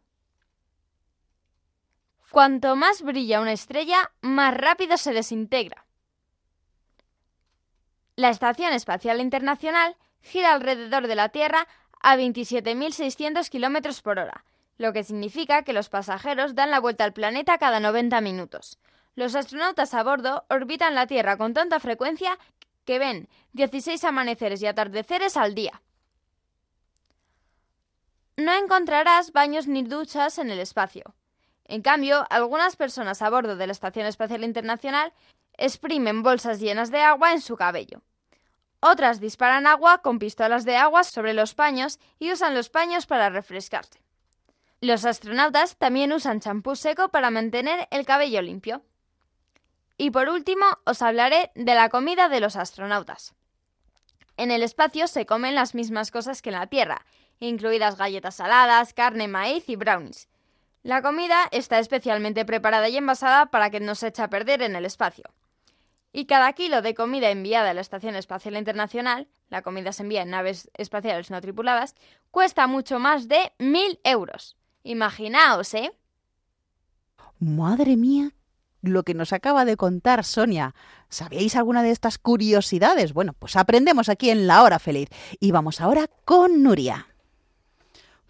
Cuanto 2.32 2.76
más 2.76 3.02
brilla 3.02 3.42
una 3.42 3.54
estrella, 3.54 4.12
más 4.22 4.56
rápido 4.56 4.98
se 4.98 5.14
desintegra. 5.14 5.86
La 8.16 8.30
Estación 8.30 8.74
Espacial 8.74 9.22
Internacional 9.22 9.96
gira 10.22 10.54
alrededor 10.54 11.08
de 11.08 11.16
la 11.16 11.30
Tierra 11.30 11.68
a 12.02 12.18
27.600 12.18 13.50
km 13.50 14.02
por 14.02 14.20
hora, 14.20 14.44
lo 14.78 14.94
que 14.94 15.04
significa 15.04 15.64
que 15.64 15.74
los 15.74 15.90
pasajeros 15.90 16.56
dan 16.56 16.72
la 16.72 16.80
vuelta 16.80 17.04
al 17.04 17.14
planeta 17.14 17.58
cada 17.58 17.80
90 17.80 18.20
minutos. 18.22 18.80
Los 19.16 19.36
astronautas 19.36 19.94
a 19.94 20.04
bordo 20.04 20.46
orbitan 20.50 20.96
la 20.96 21.08
Tierra 21.08 21.38
con 21.38 21.54
tanta 21.54 21.80
frecuencia 21.80 22.38
que 22.86 23.00
ven 23.00 23.30
16 23.54 24.04
amaneceres 24.04 24.62
y 24.62 24.68
atardeceres 24.68 25.38
al 25.38 25.56
día. 25.56 25.82
No 28.38 28.54
encontrarás 28.54 29.32
baños 29.32 29.68
ni 29.68 29.82
duchas 29.82 30.38
en 30.38 30.52
el 30.52 30.60
espacio. 30.60 31.16
En 31.66 31.82
cambio, 31.82 32.28
algunas 32.30 32.76
personas 32.76 33.24
a 33.24 33.32
bordo 33.32 33.56
de 33.56 33.66
la 33.66 33.74
Estación 33.74 34.06
Espacial 34.06 34.44
Internacional 34.44 35.12
exprimen 35.58 36.22
bolsas 36.22 36.60
llenas 36.60 36.92
de 36.92 37.02
agua 37.02 37.34
en 37.34 37.42
su 37.42 37.58
cabello. 37.58 38.04
Otras 38.80 39.20
disparan 39.20 39.66
agua 39.66 40.04
con 40.04 40.20
pistolas 40.20 40.66
de 40.66 40.78
agua 40.78 41.04
sobre 41.04 41.34
los 41.34 41.56
paños 41.56 42.00
y 42.20 42.32
usan 42.32 42.54
los 42.54 42.70
paños 42.70 43.08
para 43.08 43.32
refrescarse. 43.32 44.04
Los 44.82 45.04
astronautas 45.06 45.76
también 45.78 46.14
usan 46.14 46.40
champú 46.40 46.76
seco 46.76 47.10
para 47.10 47.32
mantener 47.32 47.88
el 47.90 48.06
cabello 48.06 48.44
limpio. 48.44 48.84
Y 49.98 50.12
por 50.12 50.30
último, 50.30 50.66
os 50.86 51.02
hablaré 51.02 51.50
de 51.56 51.74
la 51.74 51.90
comida 51.90 52.30
de 52.30 52.40
los 52.40 52.56
astronautas. 52.56 53.34
En 54.38 54.52
el 54.52 54.62
espacio 54.62 55.08
se 55.08 55.26
comen 55.26 55.56
las 55.56 55.74
mismas 55.74 56.12
cosas 56.12 56.44
que 56.44 56.50
en 56.50 56.60
la 56.60 56.68
Tierra, 56.68 57.04
incluidas 57.40 57.98
galletas 57.98 58.36
saladas, 58.36 58.94
carne, 58.94 59.28
maíz 59.28 59.70
y 59.70 59.76
brownies. 59.76 60.28
La 60.84 61.02
comida 61.02 61.48
está 61.52 61.80
especialmente 61.80 62.46
preparada 62.46 62.88
y 62.90 62.98
envasada 62.98 63.48
para 63.48 63.70
que 63.70 63.80
no 63.80 63.96
se 63.96 64.08
eche 64.08 64.22
a 64.22 64.30
perder 64.30 64.62
en 64.62 64.76
el 64.76 64.86
espacio. 64.86 65.26
Y 66.14 66.26
cada 66.26 66.54
kilo 66.54 66.82
de 66.82 66.96
comida 66.96 67.30
enviada 67.30 67.72
a 67.72 67.74
la 67.74 67.82
Estación 67.82 68.16
Espacial 68.16 68.56
Internacional, 68.56 69.28
la 69.50 69.62
comida 69.62 69.92
se 69.92 70.04
envía 70.04 70.22
en 70.22 70.30
naves 70.30 70.70
espaciales 70.74 71.30
no 71.30 71.42
tripuladas, 71.42 71.96
cuesta 72.32 72.68
mucho 72.68 73.00
más 73.00 73.28
de 73.28 73.52
mil 73.60 74.00
euros. 74.04 74.56
Imaginaos, 74.84 75.74
¿eh? 75.74 75.92
Madre 77.40 77.98
mía, 77.98 78.32
lo 78.82 79.04
que 79.04 79.14
nos 79.14 79.34
acaba 79.34 79.66
de 79.66 79.78
contar 79.78 80.24
Sonia. 80.24 80.74
¿Sabíais 81.10 81.56
alguna 81.56 81.84
de 81.84 81.92
estas 81.92 82.18
curiosidades? 82.18 83.14
Bueno, 83.14 83.34
pues 83.34 83.56
aprendemos 83.56 84.10
aquí 84.10 84.30
en 84.30 84.48
La 84.48 84.64
Hora 84.64 84.80
Feliz. 84.80 85.10
Y 85.40 85.52
vamos 85.52 85.82
ahora 85.82 86.08
con 86.26 86.64
Nuria. 86.64 87.08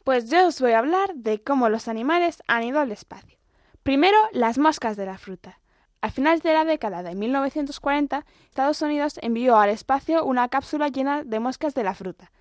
Pues 0.07 0.29
yo 0.29 0.47
os 0.47 0.61
voy 0.61 0.71
a 0.71 0.79
hablar 0.79 1.15
de 1.15 1.41
cómo 1.41 1.67
los 1.67 1.89
animales 1.89 2.41
han 2.47 2.63
ido 2.63 2.79
al 2.79 2.93
espacio. 2.93 3.37
Primero, 3.83 4.17
las 4.31 4.57
moscas 4.57 4.95
de 4.95 5.05
la 5.05 5.17
fruta. 5.17 5.59
A 5.99 6.09
finales 6.11 6.41
de 6.43 6.53
la 6.53 6.63
década 6.63 7.03
de 7.03 7.13
1940, 7.13 8.25
Estados 8.45 8.81
Unidos 8.81 9.19
envió 9.21 9.57
al 9.57 9.69
espacio 9.69 10.23
una 10.23 10.47
cápsula 10.47 10.87
llena 10.87 11.25
de 11.25 11.41
moscas 11.41 11.73
de 11.73 11.83
la 11.83 11.93
fruta. 11.93 12.31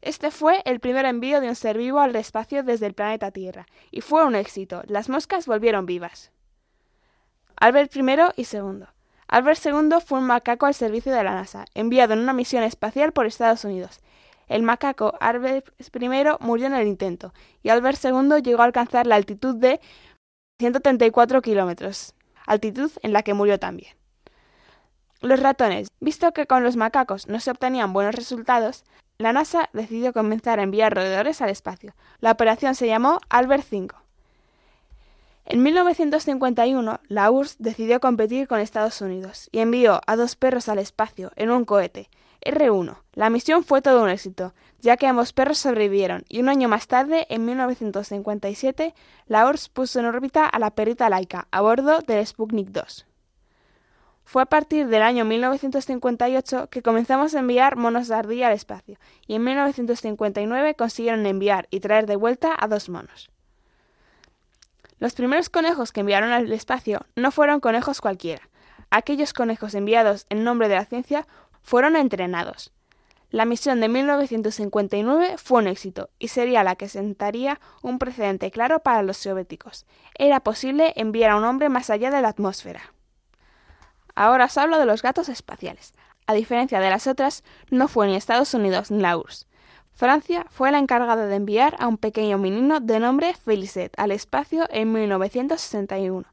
Este 0.00 0.30
fue 0.30 0.62
el 0.64 0.78
primer 0.78 1.06
envío 1.06 1.40
de 1.40 1.48
un 1.48 1.56
ser 1.56 1.76
vivo 1.76 1.98
al 1.98 2.14
espacio 2.14 2.62
desde 2.62 2.86
el 2.86 2.94
planeta 2.94 3.32
Tierra, 3.32 3.66
y 3.90 4.00
fue 4.00 4.24
un 4.24 4.36
éxito. 4.36 4.84
Las 4.86 5.08
moscas 5.08 5.46
volvieron 5.46 5.86
vivas. 5.86 6.30
Albert 7.56 7.96
I 7.96 8.00
y 8.36 8.46
II. 8.52 8.84
Albert 9.26 9.66
II 9.66 9.98
fue 10.06 10.20
un 10.20 10.26
macaco 10.26 10.66
al 10.66 10.74
servicio 10.74 11.12
de 11.12 11.24
la 11.24 11.34
NASA, 11.34 11.64
enviado 11.74 12.12
en 12.12 12.20
una 12.20 12.32
misión 12.32 12.62
espacial 12.62 13.10
por 13.10 13.26
Estados 13.26 13.64
Unidos. 13.64 13.98
El 14.48 14.62
macaco 14.62 15.14
Albert 15.20 15.68
I 15.80 16.08
murió 16.40 16.66
en 16.66 16.74
el 16.74 16.86
intento, 16.86 17.32
y 17.62 17.68
Albert 17.68 18.02
II 18.04 18.42
llegó 18.42 18.62
a 18.62 18.64
alcanzar 18.64 19.06
la 19.06 19.16
altitud 19.16 19.54
de 19.54 19.80
134 20.58 21.42
kilómetros, 21.42 22.14
altitud 22.46 22.90
en 23.02 23.12
la 23.12 23.22
que 23.22 23.34
murió 23.34 23.58
también. 23.58 23.94
Los 25.20 25.40
ratones. 25.40 25.88
Visto 26.00 26.32
que 26.32 26.46
con 26.46 26.62
los 26.62 26.76
macacos 26.76 27.26
no 27.26 27.40
se 27.40 27.50
obtenían 27.50 27.92
buenos 27.92 28.14
resultados, 28.14 28.84
la 29.18 29.32
NASA 29.32 29.68
decidió 29.72 30.12
comenzar 30.12 30.60
a 30.60 30.62
enviar 30.62 30.94
roedores 30.94 31.42
al 31.42 31.50
espacio. 31.50 31.94
La 32.20 32.30
operación 32.30 32.76
se 32.76 32.86
llamó 32.86 33.18
Albert 33.28 33.66
V. 33.70 33.88
En 35.44 35.62
1951, 35.62 37.00
la 37.08 37.30
URSS 37.30 37.56
decidió 37.58 38.00
competir 38.00 38.46
con 38.46 38.60
Estados 38.60 39.00
Unidos 39.00 39.48
y 39.50 39.58
envió 39.58 40.00
a 40.06 40.14
dos 40.14 40.36
perros 40.36 40.68
al 40.68 40.78
espacio 40.78 41.32
en 41.36 41.50
un 41.50 41.64
cohete, 41.64 42.10
R1. 42.44 42.96
La 43.14 43.30
misión 43.30 43.64
fue 43.64 43.82
todo 43.82 44.02
un 44.02 44.08
éxito, 44.08 44.54
ya 44.80 44.96
que 44.96 45.06
ambos 45.06 45.32
perros 45.32 45.58
sobrevivieron 45.58 46.24
y 46.28 46.40
un 46.40 46.48
año 46.48 46.68
más 46.68 46.86
tarde, 46.86 47.26
en 47.30 47.44
1957, 47.44 48.94
la 49.26 49.46
URSS 49.46 49.68
puso 49.68 49.98
en 50.00 50.06
órbita 50.06 50.46
a 50.46 50.58
la 50.58 50.70
perrita 50.70 51.08
Laika 51.08 51.48
a 51.50 51.60
bordo 51.60 52.00
del 52.00 52.26
Sputnik 52.26 52.68
2. 52.68 53.06
Fue 54.24 54.42
a 54.42 54.46
partir 54.46 54.88
del 54.88 55.00
año 55.00 55.24
1958 55.24 56.68
que 56.68 56.82
comenzamos 56.82 57.34
a 57.34 57.38
enviar 57.38 57.76
monos 57.76 58.08
de 58.08 58.14
ardilla 58.14 58.48
al 58.48 58.52
espacio, 58.52 58.98
y 59.26 59.34
en 59.34 59.44
1959 59.44 60.74
consiguieron 60.74 61.24
enviar 61.24 61.66
y 61.70 61.80
traer 61.80 62.06
de 62.06 62.16
vuelta 62.16 62.54
a 62.58 62.68
dos 62.68 62.90
monos. 62.90 63.30
Los 64.98 65.14
primeros 65.14 65.48
conejos 65.48 65.92
que 65.92 66.00
enviaron 66.00 66.32
al 66.32 66.52
espacio 66.52 67.06
no 67.16 67.30
fueron 67.30 67.60
conejos 67.60 68.00
cualquiera. 68.00 68.50
Aquellos 68.90 69.32
conejos 69.32 69.74
enviados 69.74 70.26
en 70.28 70.44
nombre 70.44 70.68
de 70.68 70.74
la 70.74 70.84
ciencia 70.84 71.26
fueron 71.68 71.96
entrenados. 71.96 72.72
La 73.30 73.44
misión 73.44 73.82
de 73.82 73.90
1959 73.90 75.36
fue 75.36 75.60
un 75.60 75.68
éxito 75.68 76.08
y 76.18 76.28
sería 76.28 76.64
la 76.64 76.76
que 76.76 76.88
sentaría 76.88 77.60
un 77.82 77.98
precedente 77.98 78.50
claro 78.50 78.78
para 78.78 79.02
los 79.02 79.18
soviéticos. 79.18 79.84
Era 80.14 80.40
posible 80.40 80.94
enviar 80.96 81.32
a 81.32 81.36
un 81.36 81.44
hombre 81.44 81.68
más 81.68 81.90
allá 81.90 82.10
de 82.10 82.22
la 82.22 82.28
atmósfera. 82.28 82.94
Ahora 84.14 84.46
os 84.46 84.56
hablo 84.56 84.78
de 84.78 84.86
los 84.86 85.02
gatos 85.02 85.28
espaciales. 85.28 85.92
A 86.26 86.32
diferencia 86.32 86.80
de 86.80 86.88
las 86.88 87.06
otras, 87.06 87.44
no 87.70 87.86
fue 87.86 88.06
ni 88.06 88.16
Estados 88.16 88.54
Unidos 88.54 88.90
ni 88.90 89.02
la 89.02 89.18
URSS. 89.18 89.46
Francia 89.92 90.46
fue 90.48 90.72
la 90.72 90.78
encargada 90.78 91.26
de 91.26 91.36
enviar 91.36 91.76
a 91.80 91.86
un 91.86 91.98
pequeño 91.98 92.38
menino 92.38 92.80
de 92.80 92.98
nombre 92.98 93.34
Félicet 93.34 93.92
al 93.98 94.12
espacio 94.12 94.66
en 94.70 94.90
1961. 94.90 96.24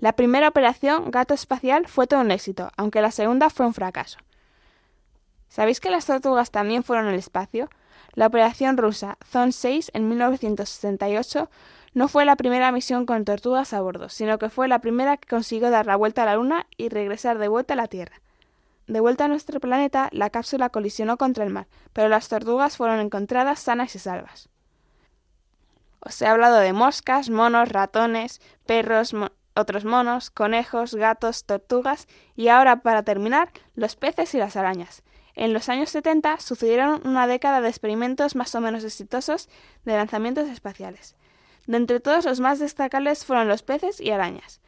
La 0.00 0.14
primera 0.14 0.48
operación 0.48 1.12
Gato 1.12 1.34
Espacial 1.34 1.86
fue 1.86 2.08
todo 2.08 2.20
un 2.20 2.32
éxito, 2.32 2.72
aunque 2.76 3.00
la 3.00 3.12
segunda 3.12 3.48
fue 3.48 3.64
un 3.64 3.74
fracaso. 3.74 4.18
¿Sabéis 5.52 5.80
que 5.80 5.90
las 5.90 6.06
tortugas 6.06 6.50
también 6.50 6.82
fueron 6.82 7.08
al 7.08 7.14
espacio? 7.14 7.68
La 8.14 8.26
operación 8.26 8.78
rusa 8.78 9.18
Zone 9.22 9.52
6 9.52 9.90
en 9.92 10.08
1968 10.08 11.50
No 11.92 12.08
fue 12.08 12.24
la 12.24 12.36
primera 12.36 12.72
misión 12.72 13.04
con 13.04 13.26
tortugas 13.26 13.74
a 13.74 13.82
bordo, 13.82 14.08
sino 14.08 14.38
que 14.38 14.48
fue 14.48 14.66
la 14.66 14.78
primera 14.78 15.18
que 15.18 15.28
consiguió 15.28 15.68
dar 15.68 15.84
la 15.84 15.96
vuelta 15.96 16.22
a 16.22 16.24
la 16.24 16.36
Luna 16.36 16.66
y 16.78 16.88
regresar 16.88 17.36
de 17.36 17.48
vuelta 17.48 17.74
a 17.74 17.76
la 17.76 17.86
Tierra. 17.86 18.22
De 18.86 19.00
vuelta 19.00 19.26
a 19.26 19.28
nuestro 19.28 19.60
planeta, 19.60 20.08
la 20.12 20.30
cápsula 20.30 20.70
colisionó 20.70 21.18
contra 21.18 21.44
el 21.44 21.52
mar, 21.52 21.66
pero 21.92 22.08
las 22.08 22.30
tortugas 22.30 22.78
fueron 22.78 23.00
encontradas 23.00 23.60
sanas 23.60 23.94
y 23.94 23.98
salvas. 23.98 24.48
Os 26.00 26.22
he 26.22 26.26
hablado 26.26 26.60
de 26.60 26.72
moscas, 26.72 27.28
monos, 27.28 27.68
ratones, 27.68 28.40
perros, 28.64 29.14
otros 29.54 29.84
monos, 29.84 30.30
conejos, 30.30 30.94
gatos, 30.94 31.44
tortugas 31.44 32.08
y 32.36 32.48
ahora, 32.48 32.80
para 32.80 33.02
terminar, 33.02 33.50
los 33.74 33.96
peces 33.96 34.34
y 34.34 34.38
las 34.38 34.56
arañas. 34.56 35.02
En 35.34 35.52
los 35.52 35.68
años 35.68 35.90
70 35.90 36.40
sucedieron 36.40 37.00
una 37.06 37.26
década 37.26 37.60
de 37.60 37.68
experimentos 37.68 38.36
más 38.36 38.54
o 38.54 38.60
menos 38.60 38.84
exitosos 38.84 39.48
de 39.84 39.94
lanzamientos 39.94 40.48
espaciales. 40.48 41.16
De 41.66 41.76
entre 41.76 42.00
todos 42.00 42.24
los 42.24 42.40
más 42.40 42.58
destacables 42.58 43.24
fueron 43.24 43.48
los 43.48 43.62
peces 43.62 44.00
y 44.00 44.10
arañas. 44.10 44.60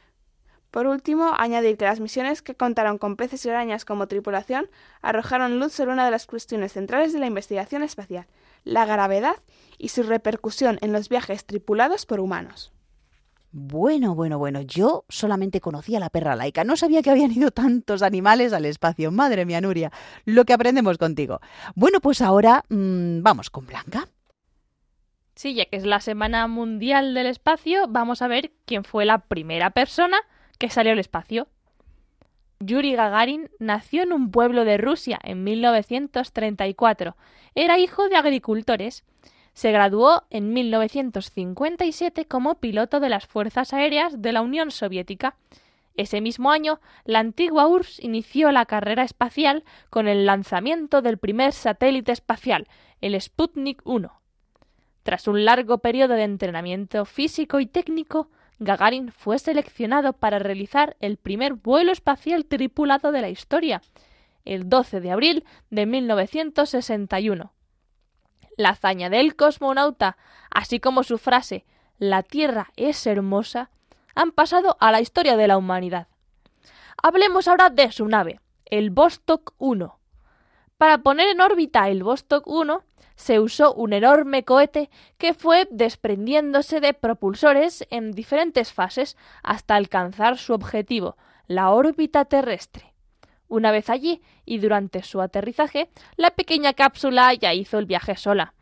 Por 0.75 0.89
último, 0.89 1.33
añadir 1.39 1.77
que 1.77 1.85
las 1.85 2.01
misiones 2.01 2.43
que 2.43 2.57
contaron 2.57 2.99
con 2.99 3.15
peces 3.15 3.47
y 3.47 3.49
arañas 3.49 3.85
como 3.85 4.09
tripulación 4.09 4.69
arrojaron 5.03 5.61
luz 5.61 5.73
sobre 5.73 5.93
una 5.93 6.05
de 6.05 6.11
las 6.11 6.27
cuestiones 6.27 6.73
centrales 6.73 7.13
de 7.13 7.21
la 7.21 7.27
investigación 7.27 7.85
espacial, 7.85 8.27
la 8.65 8.85
gravedad 8.85 9.37
y 9.79 9.91
su 9.91 10.03
repercusión 10.03 10.79
en 10.81 10.93
los 10.93 11.09
viajes 11.09 11.45
tripulados 11.45 12.07
por 12.07 12.19
humanos. 12.19 12.74
Bueno, 13.57 14.17
bueno, 14.17 14.37
bueno, 14.37 14.63
yo 14.63 15.05
solamente 15.09 15.61
conocía 15.61 16.01
la 16.01 16.11
perra 16.11 16.35
laica, 16.35 16.65
no 16.65 16.77
sabía 16.77 17.03
que 17.03 17.11
habían 17.11 17.31
ido 17.31 17.53
tantos 17.53 18.03
animales 18.03 18.53
al 18.53 18.65
espacio. 18.65 19.13
Madre 19.13 19.47
mía, 19.47 19.61
Nuria, 19.61 19.93
lo 20.25 20.45
que 20.45 20.55
aprendemos 20.55 20.99
contigo. 20.99 21.39
Bueno, 21.77 22.01
pues 22.01 22.21
ahora 22.21 22.65
mm, 22.69 23.23
vamos 23.23 23.51
con 23.51 23.65
Blanca. 23.65 24.09
Sí, 25.37 25.55
ya 25.55 25.67
que 25.67 25.77
es 25.77 25.87
la 25.87 26.01
Semana 26.01 26.49
Mundial 26.49 27.15
del 27.15 27.29
Espacio, 27.29 27.87
vamos 27.89 28.23
a 28.23 28.27
ver 28.27 28.51
quién 28.65 28.83
fue 28.83 29.05
la 29.05 29.19
primera 29.19 29.71
persona 29.71 30.17
que 30.59 30.69
salió 30.69 30.91
al 30.91 30.99
espacio. 30.99 31.47
Yuri 32.59 32.97
Gagarin 32.97 33.51
nació 33.61 34.03
en 34.03 34.13
un 34.13 34.33
pueblo 34.33 34.65
de 34.65 34.79
Rusia 34.79 35.21
en 35.23 35.45
1934. 35.45 37.17
Era 37.55 37.79
hijo 37.79 38.09
de 38.09 38.17
agricultores. 38.17 39.05
Se 39.55 39.71
graduó 39.71 40.25
en 40.31 40.53
1957 40.53 42.27
como 42.27 42.57
piloto 42.57 42.99
de 42.99 43.09
las 43.09 43.27
Fuerzas 43.27 43.73
Aéreas 43.73 44.21
de 44.21 44.33
la 44.33 44.43
Unión 44.43 44.73
Soviética. 44.73 45.37
Ese 45.97 46.21
mismo 46.21 46.51
año, 46.51 46.81
la 47.05 47.21
antigua 47.21 47.69
URSS 47.69 48.01
inició 48.03 48.51
la 48.51 48.67
carrera 48.67 49.05
espacial 49.05 49.63
con 49.91 50.09
el 50.09 50.27
lanzamiento 50.27 51.03
del 51.03 51.19
primer 51.19 51.53
satélite 51.53 52.11
espacial, 52.11 52.67
el 53.01 53.21
Sputnik 53.21 53.81
1. 53.85 54.13
Tras 55.05 55.29
un 55.29 55.45
largo 55.45 55.79
periodo 55.79 56.15
de 56.15 56.25
entrenamiento 56.25 57.05
físico 57.05 57.61
y 57.61 57.67
técnico, 57.67 58.29
Gagarin 58.59 59.13
fue 59.13 59.39
seleccionado 59.39 60.15
para 60.15 60.41
realizar 60.41 60.97
el 60.99 61.17
primer 61.17 61.55
vuelo 61.55 61.93
espacial 61.93 62.45
tripulado 62.47 63.13
de 63.13 63.21
la 63.21 63.29
historia, 63.29 63.83
el 64.45 64.69
12 64.69 65.01
de 65.01 65.11
abril 65.13 65.45
de 65.71 65.87
1961. 65.87 67.53
La 68.57 68.71
hazaña 68.71 69.11
del 69.11 69.37
cosmonauta, 69.37 70.17
así 70.51 70.81
como 70.81 71.03
su 71.03 71.19
frase 71.19 71.65
La 71.99 72.23
Tierra 72.23 72.71
es 72.77 73.07
hermosa, 73.07 73.71
han 74.15 74.33
pasado 74.33 74.77
a 74.81 74.93
la 74.93 75.01
historia 75.01 75.37
de 75.37 75.49
la 75.49 75.59
humanidad. 75.59 76.09
Hablemos 77.03 77.49
ahora 77.49 77.71
de 77.71 77.91
su 77.91 78.07
nave, 78.07 78.41
el 78.67 78.91
Vostok 78.91 79.55
1. 79.59 79.99
Para 80.79 80.99
poner 80.99 81.29
en 81.29 81.41
órbita 81.41 81.89
el 81.89 82.03
Vostok 82.03 82.47
1 82.47 82.85
se 83.17 83.41
usó 83.41 83.75
un 83.75 83.93
enorme 83.93 84.45
cohete 84.45 84.91
que 85.19 85.35
fue 85.35 85.69
desprendiéndose 85.71 86.81
de 86.81 86.95
propulsores 86.95 87.87
en 87.91 88.13
diferentes 88.13 88.73
fases 88.73 89.17
hasta 89.43 89.77
alcanzar 89.77 90.39
su 90.39 90.53
objetivo, 90.53 91.17
la 91.47 91.71
órbita 91.71 92.25
terrestre. 92.25 92.94
Una 93.55 93.71
vez 93.71 93.89
allí 93.89 94.21
y 94.45 94.59
durante 94.59 95.05
su 95.05 95.21
aterrizaje, 95.21 95.89
la 96.17 96.33
pequeña 96.33 96.73
cápsula 96.73 97.33
ya 97.35 97.55
hizo 97.55 97.79
el 97.79 97.87
viaje 97.87 98.17
sola. 98.17 98.53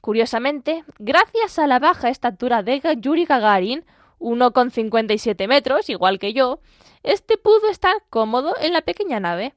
Curiosamente, 0.00 0.84
gracias 0.98 1.58
a 1.58 1.66
la 1.66 1.78
baja 1.78 2.08
estatura 2.08 2.62
de 2.62 2.80
Yuri 2.96 3.26
Gagarin, 3.26 3.84
1,57 4.20 5.46
metros, 5.48 5.90
igual 5.90 6.18
que 6.18 6.32
yo, 6.32 6.60
este 7.02 7.36
pudo 7.36 7.68
estar 7.68 7.92
cómodo 8.08 8.54
en 8.58 8.72
la 8.72 8.80
pequeña 8.80 9.20
nave. 9.20 9.52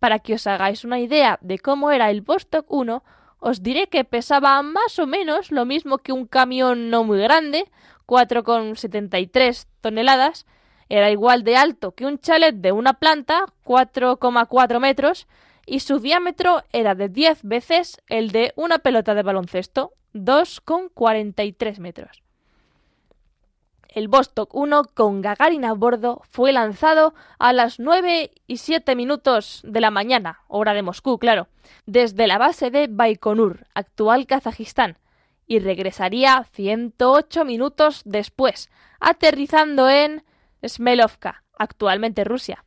Para 0.00 0.18
que 0.18 0.34
os 0.34 0.46
hagáis 0.46 0.84
una 0.84 1.00
idea 1.00 1.38
de 1.40 1.58
cómo 1.58 1.90
era 1.90 2.10
el 2.10 2.20
Vostok 2.20 2.70
1, 2.70 3.02
os 3.38 3.62
diré 3.62 3.86
que 3.86 4.04
pesaba 4.04 4.60
más 4.60 4.98
o 4.98 5.06
menos 5.06 5.50
lo 5.50 5.64
mismo 5.64 5.96
que 5.96 6.12
un 6.12 6.26
camión 6.26 6.90
no 6.90 7.04
muy 7.04 7.20
grande, 7.20 7.70
4,73 8.06 9.66
toneladas, 9.80 10.44
era 10.88 11.10
igual 11.10 11.44
de 11.44 11.56
alto 11.56 11.92
que 11.92 12.06
un 12.06 12.18
chalet 12.18 12.54
de 12.54 12.72
una 12.72 12.94
planta, 12.94 13.46
4,4 13.64 14.80
metros, 14.80 15.26
y 15.66 15.80
su 15.80 15.98
diámetro 15.98 16.62
era 16.72 16.94
de 16.94 17.08
10 17.08 17.42
veces 17.42 18.00
el 18.08 18.30
de 18.30 18.52
una 18.56 18.78
pelota 18.78 19.14
de 19.14 19.22
baloncesto, 19.22 19.92
2,43 20.14 21.78
metros. 21.78 22.22
El 23.88 24.08
Vostok 24.08 24.52
1 24.54 24.82
con 24.92 25.22
Gagarin 25.22 25.64
a 25.64 25.72
bordo 25.72 26.20
fue 26.28 26.52
lanzado 26.52 27.14
a 27.38 27.52
las 27.52 27.78
9 27.78 28.32
y 28.48 28.56
7 28.56 28.96
minutos 28.96 29.60
de 29.64 29.80
la 29.80 29.92
mañana, 29.92 30.40
hora 30.48 30.74
de 30.74 30.82
Moscú, 30.82 31.18
claro, 31.18 31.46
desde 31.86 32.26
la 32.26 32.38
base 32.38 32.72
de 32.72 32.88
Baikonur, 32.88 33.66
actual 33.72 34.26
Kazajistán, 34.26 34.98
y 35.46 35.60
regresaría 35.60 36.44
108 36.52 37.44
minutos 37.44 38.02
después, 38.04 38.68
aterrizando 38.98 39.88
en 39.88 40.24
Smelovka, 40.66 41.44
actualmente 41.58 42.24
Rusia. 42.24 42.64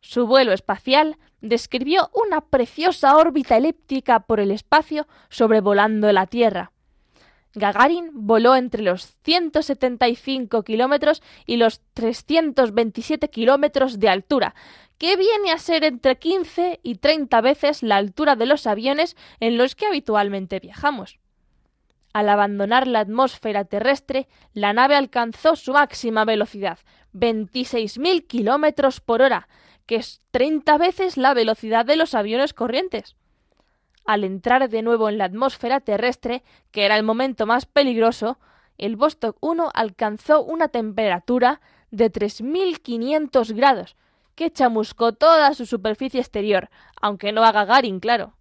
Su 0.00 0.26
vuelo 0.26 0.52
espacial 0.52 1.18
describió 1.40 2.10
una 2.14 2.40
preciosa 2.40 3.16
órbita 3.16 3.56
elíptica 3.56 4.20
por 4.20 4.40
el 4.40 4.50
espacio 4.50 5.06
sobrevolando 5.28 6.10
la 6.12 6.26
Tierra. 6.26 6.72
Gagarin 7.54 8.10
voló 8.12 8.54
entre 8.54 8.82
los 8.82 9.16
175 9.24 10.62
kilómetros 10.62 11.22
y 11.46 11.56
los 11.56 11.80
327 11.94 13.28
kilómetros 13.28 13.98
de 13.98 14.08
altura, 14.08 14.54
que 14.98 15.16
viene 15.16 15.50
a 15.50 15.58
ser 15.58 15.84
entre 15.84 16.18
15 16.18 16.80
y 16.82 16.96
30 16.96 17.40
veces 17.40 17.82
la 17.82 17.96
altura 17.96 18.36
de 18.36 18.46
los 18.46 18.66
aviones 18.66 19.16
en 19.40 19.58
los 19.58 19.74
que 19.74 19.86
habitualmente 19.86 20.60
viajamos. 20.60 21.19
Al 22.12 22.28
abandonar 22.28 22.86
la 22.86 23.00
atmósfera 23.00 23.64
terrestre, 23.64 24.28
la 24.52 24.72
nave 24.72 24.96
alcanzó 24.96 25.54
su 25.54 25.72
máxima 25.72 26.24
velocidad, 26.24 26.78
26.000 27.14 28.26
kilómetros 28.26 29.00
por 29.00 29.22
hora, 29.22 29.48
que 29.86 29.96
es 29.96 30.20
30 30.32 30.78
veces 30.78 31.16
la 31.16 31.34
velocidad 31.34 31.84
de 31.84 31.96
los 31.96 32.14
aviones 32.14 32.52
corrientes. 32.52 33.16
Al 34.04 34.24
entrar 34.24 34.68
de 34.68 34.82
nuevo 34.82 35.08
en 35.08 35.18
la 35.18 35.24
atmósfera 35.24 35.80
terrestre, 35.80 36.42
que 36.72 36.84
era 36.84 36.96
el 36.96 37.04
momento 37.04 37.46
más 37.46 37.66
peligroso, 37.66 38.38
el 38.76 38.96
Vostok 38.96 39.36
1 39.40 39.70
alcanzó 39.72 40.42
una 40.42 40.68
temperatura 40.68 41.60
de 41.90 42.10
3.500 42.10 43.54
grados, 43.54 43.96
que 44.34 44.50
chamuscó 44.50 45.12
toda 45.12 45.54
su 45.54 45.66
superficie 45.66 46.20
exterior, 46.20 46.70
aunque 47.00 47.30
no 47.30 47.44
a 47.44 47.52
Gagarin, 47.52 48.00
claro. 48.00 48.34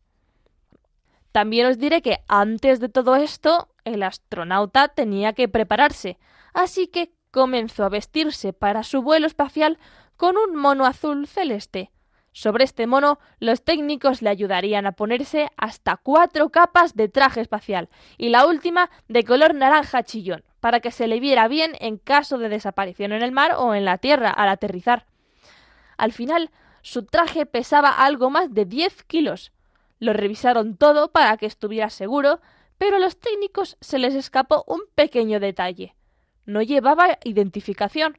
También 1.31 1.67
os 1.67 1.77
diré 1.77 2.01
que 2.01 2.19
antes 2.27 2.79
de 2.79 2.89
todo 2.89 3.15
esto, 3.15 3.69
el 3.83 4.03
astronauta 4.03 4.87
tenía 4.87 5.33
que 5.33 5.47
prepararse, 5.47 6.17
así 6.53 6.87
que 6.87 7.13
comenzó 7.31 7.85
a 7.85 7.89
vestirse 7.89 8.53
para 8.53 8.83
su 8.83 9.01
vuelo 9.01 9.27
espacial 9.27 9.77
con 10.17 10.37
un 10.37 10.55
mono 10.55 10.85
azul 10.85 11.27
celeste. 11.27 11.91
Sobre 12.31 12.63
este 12.63 12.87
mono, 12.87 13.19
los 13.39 13.63
técnicos 13.63 14.21
le 14.21 14.29
ayudarían 14.29 14.85
a 14.85 14.91
ponerse 14.91 15.49
hasta 15.57 15.97
cuatro 15.97 16.49
capas 16.49 16.95
de 16.95 17.09
traje 17.09 17.41
espacial, 17.41 17.89
y 18.17 18.29
la 18.29 18.45
última 18.45 18.89
de 19.07 19.23
color 19.23 19.55
naranja 19.55 20.03
chillón, 20.03 20.43
para 20.59 20.79
que 20.79 20.91
se 20.91 21.07
le 21.07 21.19
viera 21.19 21.47
bien 21.47 21.73
en 21.79 21.97
caso 21.97 22.37
de 22.37 22.49
desaparición 22.49 23.11
en 23.13 23.23
el 23.23 23.31
mar 23.31 23.55
o 23.57 23.73
en 23.73 23.85
la 23.85 23.97
tierra 23.97 24.29
al 24.29 24.49
aterrizar. 24.49 25.05
Al 25.97 26.11
final, 26.11 26.51
su 26.81 27.05
traje 27.05 27.45
pesaba 27.45 27.89
algo 27.89 28.29
más 28.29 28.53
de 28.53 28.65
10 28.65 29.03
kilos. 29.03 29.51
Lo 29.99 30.13
revisaron 30.13 30.77
todo 30.77 31.11
para 31.11 31.37
que 31.37 31.45
estuviera 31.45 31.89
seguro, 31.89 32.39
pero 32.77 32.95
a 32.95 32.99
los 32.99 33.19
técnicos 33.19 33.77
se 33.81 33.99
les 33.99 34.15
escapó 34.15 34.63
un 34.67 34.81
pequeño 34.95 35.39
detalle. 35.39 35.95
No 36.45 36.61
llevaba 36.61 37.19
identificación, 37.23 38.17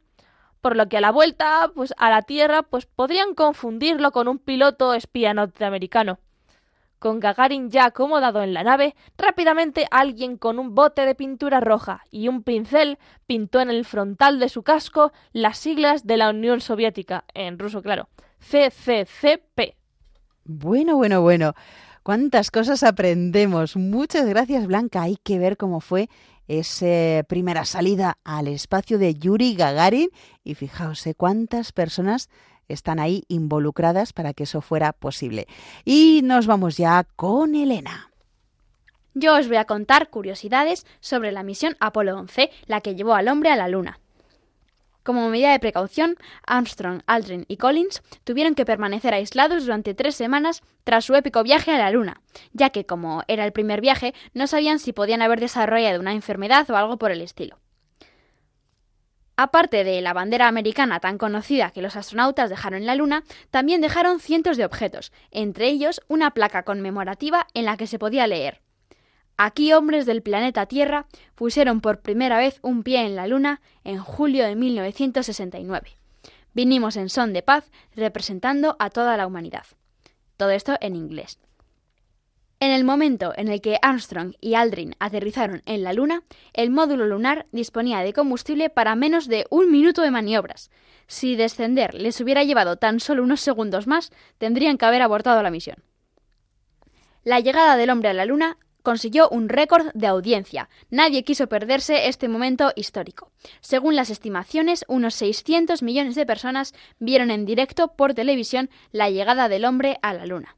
por 0.60 0.76
lo 0.76 0.88
que 0.88 0.98
a 0.98 1.00
la 1.00 1.10
vuelta 1.10 1.70
pues 1.74 1.94
a 1.96 2.10
la 2.10 2.22
Tierra 2.22 2.62
pues 2.62 2.86
podrían 2.86 3.34
confundirlo 3.34 4.12
con 4.12 4.28
un 4.28 4.38
piloto 4.38 4.94
espía 4.94 5.34
norteamericano. 5.34 6.20
Con 6.98 7.18
Gagarin 7.18 7.70
ya 7.70 7.86
acomodado 7.86 8.42
en 8.42 8.52
la 8.52 8.62
nave, 8.62 8.94
rápidamente 9.16 9.86
alguien 9.90 10.36
con 10.36 10.58
un 10.58 10.74
bote 10.74 11.06
de 11.06 11.14
pintura 11.14 11.58
roja 11.60 12.04
y 12.10 12.28
un 12.28 12.42
pincel 12.42 12.98
pintó 13.26 13.60
en 13.60 13.70
el 13.70 13.86
frontal 13.86 14.38
de 14.38 14.50
su 14.50 14.62
casco 14.62 15.10
las 15.32 15.56
siglas 15.56 16.06
de 16.06 16.18
la 16.18 16.28
Unión 16.28 16.60
Soviética, 16.60 17.24
en 17.32 17.58
ruso 17.58 17.80
claro, 17.80 18.10
CCCP. 18.38 19.79
Bueno, 20.52 20.96
bueno, 20.96 21.22
bueno. 21.22 21.54
Cuántas 22.02 22.50
cosas 22.50 22.82
aprendemos. 22.82 23.76
Muchas 23.76 24.26
gracias, 24.26 24.66
Blanca. 24.66 25.02
Hay 25.02 25.16
que 25.22 25.38
ver 25.38 25.56
cómo 25.56 25.80
fue 25.80 26.08
esa 26.48 27.22
primera 27.28 27.64
salida 27.64 28.18
al 28.24 28.48
espacio 28.48 28.98
de 28.98 29.14
Yuri 29.14 29.54
Gagarin 29.54 30.08
y 30.42 30.56
fijaos 30.56 31.06
eh, 31.06 31.14
cuántas 31.14 31.70
personas 31.70 32.30
están 32.66 32.98
ahí 32.98 33.22
involucradas 33.28 34.12
para 34.12 34.34
que 34.34 34.42
eso 34.42 34.60
fuera 34.60 34.92
posible. 34.92 35.46
Y 35.84 36.22
nos 36.24 36.48
vamos 36.48 36.76
ya 36.76 37.06
con 37.14 37.54
Elena. 37.54 38.10
Yo 39.14 39.38
os 39.38 39.46
voy 39.46 39.58
a 39.58 39.66
contar 39.66 40.10
curiosidades 40.10 40.84
sobre 40.98 41.30
la 41.30 41.44
misión 41.44 41.76
Apolo 41.78 42.18
11, 42.18 42.50
la 42.66 42.80
que 42.80 42.96
llevó 42.96 43.14
al 43.14 43.28
hombre 43.28 43.50
a 43.50 43.56
la 43.56 43.68
Luna. 43.68 44.00
Como 45.02 45.30
medida 45.30 45.52
de 45.52 45.58
precaución, 45.58 46.16
Armstrong, 46.46 47.02
Aldrin 47.06 47.46
y 47.48 47.56
Collins 47.56 48.02
tuvieron 48.24 48.54
que 48.54 48.66
permanecer 48.66 49.14
aislados 49.14 49.64
durante 49.64 49.94
tres 49.94 50.14
semanas 50.14 50.62
tras 50.84 51.06
su 51.06 51.14
épico 51.14 51.42
viaje 51.42 51.72
a 51.72 51.78
la 51.78 51.90
Luna, 51.90 52.20
ya 52.52 52.70
que 52.70 52.84
como 52.84 53.22
era 53.26 53.44
el 53.46 53.52
primer 53.52 53.80
viaje, 53.80 54.14
no 54.34 54.46
sabían 54.46 54.78
si 54.78 54.92
podían 54.92 55.22
haber 55.22 55.40
desarrollado 55.40 56.00
una 56.00 56.12
enfermedad 56.12 56.70
o 56.70 56.76
algo 56.76 56.98
por 56.98 57.10
el 57.10 57.22
estilo. 57.22 57.58
Aparte 59.36 59.84
de 59.84 60.02
la 60.02 60.12
bandera 60.12 60.48
americana 60.48 61.00
tan 61.00 61.16
conocida 61.16 61.70
que 61.70 61.80
los 61.80 61.96
astronautas 61.96 62.50
dejaron 62.50 62.80
en 62.80 62.86
la 62.86 62.94
Luna, 62.94 63.24
también 63.50 63.80
dejaron 63.80 64.20
cientos 64.20 64.58
de 64.58 64.66
objetos, 64.66 65.12
entre 65.30 65.68
ellos 65.68 66.02
una 66.08 66.32
placa 66.32 66.62
conmemorativa 66.62 67.46
en 67.54 67.64
la 67.64 67.78
que 67.78 67.86
se 67.86 67.98
podía 67.98 68.26
leer 68.26 68.60
Aquí 69.42 69.72
hombres 69.72 70.04
del 70.04 70.20
planeta 70.20 70.66
Tierra 70.66 71.06
pusieron 71.34 71.80
por 71.80 72.00
primera 72.00 72.36
vez 72.36 72.58
un 72.60 72.82
pie 72.82 73.06
en 73.06 73.16
la 73.16 73.26
Luna 73.26 73.62
en 73.84 73.98
julio 73.98 74.44
de 74.44 74.54
1969. 74.54 75.96
Vinimos 76.52 76.98
en 76.98 77.08
son 77.08 77.32
de 77.32 77.40
paz 77.40 77.70
representando 77.96 78.76
a 78.78 78.90
toda 78.90 79.16
la 79.16 79.26
humanidad. 79.26 79.64
Todo 80.36 80.50
esto 80.50 80.76
en 80.82 80.94
inglés. 80.94 81.38
En 82.60 82.70
el 82.70 82.84
momento 82.84 83.32
en 83.34 83.48
el 83.48 83.62
que 83.62 83.78
Armstrong 83.80 84.34
y 84.42 84.56
Aldrin 84.56 84.94
aterrizaron 84.98 85.62
en 85.64 85.84
la 85.84 85.94
Luna, 85.94 86.22
el 86.52 86.68
módulo 86.68 87.06
lunar 87.06 87.46
disponía 87.50 88.00
de 88.00 88.12
combustible 88.12 88.68
para 88.68 88.94
menos 88.94 89.26
de 89.26 89.46
un 89.48 89.70
minuto 89.70 90.02
de 90.02 90.10
maniobras. 90.10 90.70
Si 91.06 91.34
descender 91.34 91.94
les 91.94 92.20
hubiera 92.20 92.44
llevado 92.44 92.76
tan 92.76 93.00
solo 93.00 93.22
unos 93.22 93.40
segundos 93.40 93.86
más, 93.86 94.12
tendrían 94.36 94.76
que 94.76 94.84
haber 94.84 95.00
abortado 95.00 95.42
la 95.42 95.50
misión. 95.50 95.82
La 97.24 97.40
llegada 97.40 97.78
del 97.78 97.88
hombre 97.88 98.10
a 98.10 98.12
la 98.12 98.26
Luna 98.26 98.58
consiguió 98.82 99.28
un 99.28 99.48
récord 99.48 99.90
de 99.94 100.06
audiencia. 100.06 100.68
Nadie 100.90 101.24
quiso 101.24 101.48
perderse 101.48 102.08
este 102.08 102.28
momento 102.28 102.72
histórico. 102.76 103.30
Según 103.60 103.96
las 103.96 104.10
estimaciones, 104.10 104.84
unos 104.88 105.14
600 105.14 105.82
millones 105.82 106.14
de 106.14 106.26
personas 106.26 106.74
vieron 106.98 107.30
en 107.30 107.46
directo 107.46 107.94
por 107.96 108.14
televisión 108.14 108.70
la 108.92 109.10
llegada 109.10 109.48
del 109.48 109.64
hombre 109.64 109.98
a 110.02 110.14
la 110.14 110.26
Luna. 110.26 110.56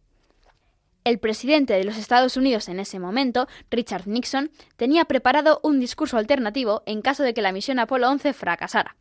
El 1.05 1.19
presidente 1.19 1.73
de 1.73 1.85
los 1.85 1.97
Estados 1.97 2.37
Unidos 2.37 2.69
en 2.69 2.79
ese 2.79 3.01
momento, 3.01 3.49
Richard 3.71 4.07
Nixon, 4.07 4.53
tenía 4.77 5.05
preparado 5.05 5.59
un 5.65 5.81
discurso 5.81 6.17
alternativo 6.17 6.83
en 6.87 7.03
caso 7.03 7.25
de 7.25 7.35
que 7.35 7.43
la 7.43 7.51
misión 7.51 7.81
Apolo 7.81 8.09
11 8.09 8.33
fracasara. 8.33 8.97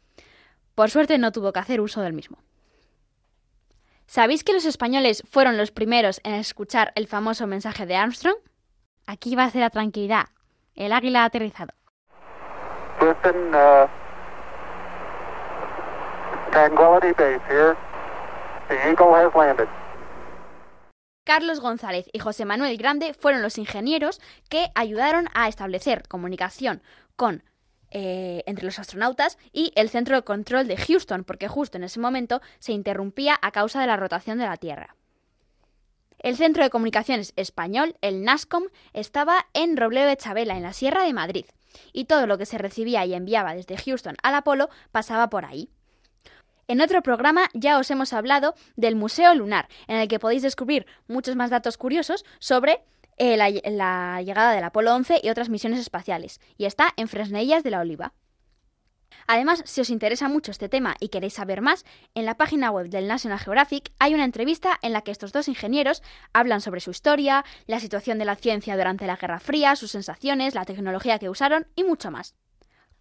Por 0.74 0.90
suerte 0.90 1.20
no 1.20 1.32
tuvo 1.32 1.54
que 1.54 1.60
hacer 1.60 1.80
uso 1.80 2.02
del 2.02 2.14
mismo. 2.14 2.40
¿Sabéis 4.08 4.44
que 4.44 4.52
los 4.52 4.66
españoles 4.66 5.24
fueron 5.30 5.58
los 5.58 5.72
primeros 5.72 6.20
en 6.24 6.34
escuchar 6.34 6.92
el 6.96 7.08
famoso 7.08 7.46
mensaje 7.48 7.86
de 7.86 7.96
Armstrong? 7.96 8.36
Aquí 9.12 9.36
va 9.36 9.44
a 9.44 9.50
ser 9.50 9.60
la 9.60 9.70
tranquilidad. 9.70 10.28
El 10.74 10.94
águila 10.94 11.24
ha 11.24 11.26
aterrizado. 11.26 11.74
Houston, 13.00 13.36
uh, 13.54 13.90
Tranquility 16.52 17.12
Base 17.12 17.42
here. 17.50 17.76
The 18.70 18.76
Eagle 18.90 19.14
has 19.14 19.36
landed. 19.36 19.68
Carlos 21.26 21.60
González 21.60 22.10
y 22.14 22.20
José 22.20 22.46
Manuel 22.46 22.78
Grande 22.78 23.14
fueron 23.14 23.42
los 23.42 23.58
ingenieros 23.58 24.22
que 24.50 24.72
ayudaron 24.76 25.28
a 25.34 25.50
establecer 25.50 26.08
comunicación 26.08 26.82
con 27.18 27.44
eh, 27.90 28.44
entre 28.46 28.64
los 28.64 28.80
astronautas 28.80 29.38
y 29.52 29.74
el 29.76 29.90
centro 29.90 30.16
de 30.16 30.24
control 30.24 30.70
de 30.70 30.78
Houston, 30.78 31.26
porque 31.26 31.50
justo 31.50 31.78
en 31.78 31.84
ese 31.84 32.00
momento 32.00 32.42
se 32.60 32.72
interrumpía 32.72 33.38
a 33.42 33.52
causa 33.52 33.82
de 33.82 33.88
la 33.88 33.98
rotación 33.98 34.38
de 34.38 34.46
la 34.46 34.56
Tierra. 34.56 34.96
El 36.22 36.38
centro 36.38 36.64
de 36.64 36.70
comunicaciones 36.70 37.34
español, 37.36 37.96
el 38.02 38.24
NASCOM, 38.24 38.66
estaba 38.94 39.48
en 39.56 39.76
Robledo 39.76 40.08
de 40.08 40.18
Chabela, 40.18 40.56
en 40.56 40.62
la 40.62 40.72
Sierra 40.72 41.04
de 41.04 41.14
Madrid, 41.14 41.46
y 41.94 42.06
todo 42.06 42.28
lo 42.28 42.38
que 42.38 42.46
se 42.46 42.60
recibía 42.60 43.04
y 43.06 43.16
enviaba 43.16 43.56
desde 43.56 43.76
Houston 43.76 44.16
al 44.22 44.36
Apolo 44.36 44.70
pasaba 44.92 45.32
por 45.32 45.46
ahí. 45.46 45.70
En 46.68 46.80
otro 46.80 47.02
programa 47.02 47.50
ya 47.56 47.80
os 47.80 47.90
hemos 47.90 48.14
hablado 48.14 48.54
del 48.76 48.96
Museo 48.96 49.34
Lunar, 49.34 49.68
en 49.88 49.98
el 49.98 50.08
que 50.08 50.20
podéis 50.20 50.44
descubrir 50.44 50.86
muchos 51.08 51.36
más 51.36 51.50
datos 51.50 51.78
curiosos 51.78 52.24
sobre 52.38 52.84
eh, 53.18 53.36
la, 53.36 53.50
la 53.50 54.22
llegada 54.22 54.54
del 54.54 54.64
Apolo 54.64 54.94
11 54.94 55.22
y 55.24 55.30
otras 55.30 55.50
misiones 55.50 55.80
espaciales, 55.80 56.40
y 56.56 56.66
está 56.66 56.94
en 56.98 57.08
Fresnellas 57.08 57.64
de 57.64 57.72
la 57.72 57.80
Oliva. 57.80 58.14
Además, 59.28 59.64
si 59.66 59.82
os 59.82 59.90
interesa 59.90 60.28
mucho 60.28 60.52
este 60.52 60.70
tema 60.70 60.96
y 61.00 61.10
queréis 61.10 61.34
saber 61.34 61.62
más, 61.62 61.86
en 62.16 62.26
la 62.26 62.36
página 62.36 62.72
web 62.72 62.90
del 62.90 63.08
National 63.08 63.40
Geographic 63.40 63.92
hay 64.00 64.14
una 64.14 64.26
entrevista 64.26 64.78
en 64.82 64.94
la 64.94 65.02
que 65.02 65.12
estos 65.12 65.32
dos 65.32 65.48
ingenieros 65.48 66.04
hablan 66.34 66.62
sobre 66.62 66.82
su 66.82 66.92
historia, 66.92 67.46
la 67.68 67.80
situación 67.80 68.18
de 68.20 68.26
la 68.26 68.36
ciencia 68.36 68.76
durante 68.76 69.08
la 69.08 69.16
Guerra 69.16 69.40
Fría, 69.40 69.76
sus 69.76 69.92
sensaciones, 69.92 70.56
la 70.56 70.66
tecnología 70.66 71.20
que 71.20 71.30
usaron 71.30 71.68
y 71.76 71.84
mucho 71.84 72.12
más. 72.12 72.36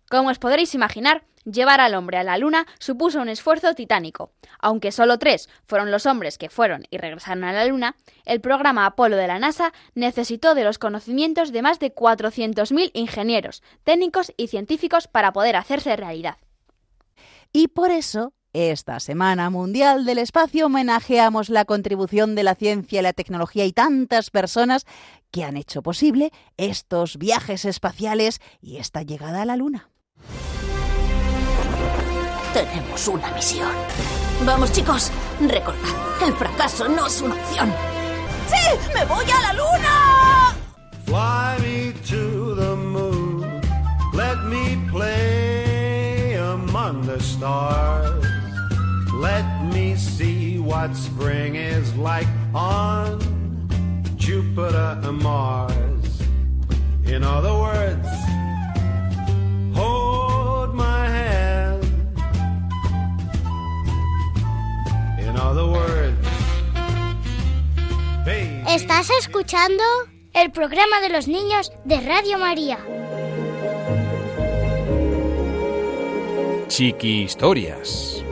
Como 0.09 0.30
os 0.30 0.40
podréis 0.40 0.74
imaginar, 0.74 1.22
llevar 1.44 1.81
al 1.81 1.94
hombre 1.94 2.18
a 2.18 2.24
la 2.24 2.38
Luna 2.38 2.66
supuso 2.79 3.20
un 3.20 3.29
esfuerzo 3.29 3.74
titánico. 3.74 4.33
Aunque 4.59 4.92
solo 4.92 5.18
tres 5.18 5.48
fueron 5.66 5.90
los 5.90 6.07
hombres 6.07 6.38
que 6.38 6.50
fueron 6.50 6.85
y 6.90 6.98
regresaron 6.98 7.44
a 7.44 7.53
la 7.53 7.64
Luna, 7.64 7.96
el 8.24 8.40
programa 8.40 8.87
Apolo 8.87 9.16
de 9.16 9.26
la 9.26 9.38
NASA 9.38 9.72
necesitó 9.94 10.55
de 10.55 10.64
los 10.64 10.79
conocimientos 10.79 11.53
de 11.53 11.62
más 11.62 11.79
de 11.79 11.94
400.000 11.94 12.90
ingenieros, 12.94 13.62
técnicos 13.85 14.33
y 14.37 14.48
científicos 14.48 15.09
para 15.09 15.33
poder 15.33 15.57
hacerse 15.57 15.96
realidad. 15.96 16.37
Y 17.53 17.68
por 17.68 17.90
eso, 17.90 18.33
esta 18.53 18.98
Semana 19.00 19.48
Mundial 19.50 20.05
del 20.05 20.18
Espacio 20.18 20.66
homenajeamos 20.66 21.50
la 21.50 21.64
contribución 21.64 22.35
de 22.35 22.42
la 22.42 22.55
ciencia 22.55 23.00
y 23.00 23.03
la 23.03 23.12
tecnología 23.12 23.64
y 23.64 23.72
tantas 23.72 24.31
personas 24.31 24.87
que 25.31 25.44
han 25.44 25.57
hecho 25.57 25.83
posible 25.83 26.33
estos 26.57 27.16
viajes 27.16 27.64
espaciales 27.64 28.40
y 28.61 28.79
esta 28.79 29.03
llegada 29.03 29.42
a 29.42 29.44
la 29.44 29.57
Luna. 29.57 29.89
Tenemos 32.52 33.06
una 33.06 33.30
misión. 33.32 33.70
Vamos, 34.44 34.72
chicos, 34.72 35.12
recordad, 35.40 36.24
el 36.26 36.32
fracaso 36.34 36.88
no 36.88 37.06
es 37.06 37.20
una 37.20 37.34
opción. 37.34 37.72
¡Sí! 38.48 38.90
¡Me 38.92 39.04
voy 39.04 39.24
a 39.30 39.40
la 39.40 39.52
luna! 39.52 40.56
Fly 41.04 41.58
me 41.60 41.92
to 42.08 42.54
the 42.56 42.74
moon. 42.76 43.60
Let 44.12 44.44
me 44.44 44.76
play 44.90 46.34
among 46.34 47.06
the 47.06 47.20
stars. 47.20 48.24
Let 49.14 49.44
me 49.72 49.94
see 49.96 50.58
what 50.58 50.96
spring 50.96 51.54
is 51.54 51.94
like 51.96 52.28
on 52.54 53.20
Jupiter 54.16 54.98
and 55.02 55.22
Mars. 55.22 56.22
In 57.06 57.22
other 57.22 57.54
words, 57.54 58.08
hold 59.74 60.10
¿Estás 68.68 69.08
escuchando? 69.18 69.82
El 70.32 70.52
programa 70.52 71.00
de 71.00 71.08
los 71.08 71.26
niños 71.26 71.72
de 71.84 72.00
Radio 72.00 72.38
María. 72.38 72.78
Chiqui 76.68 77.22
Historias. 77.22 78.24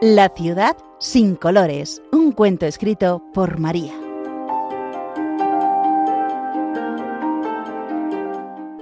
La 0.00 0.28
ciudad 0.36 0.76
sin 0.98 1.34
colores, 1.34 2.02
un 2.28 2.32
cuento 2.32 2.66
escrito 2.66 3.22
por 3.32 3.58
María. 3.58 3.94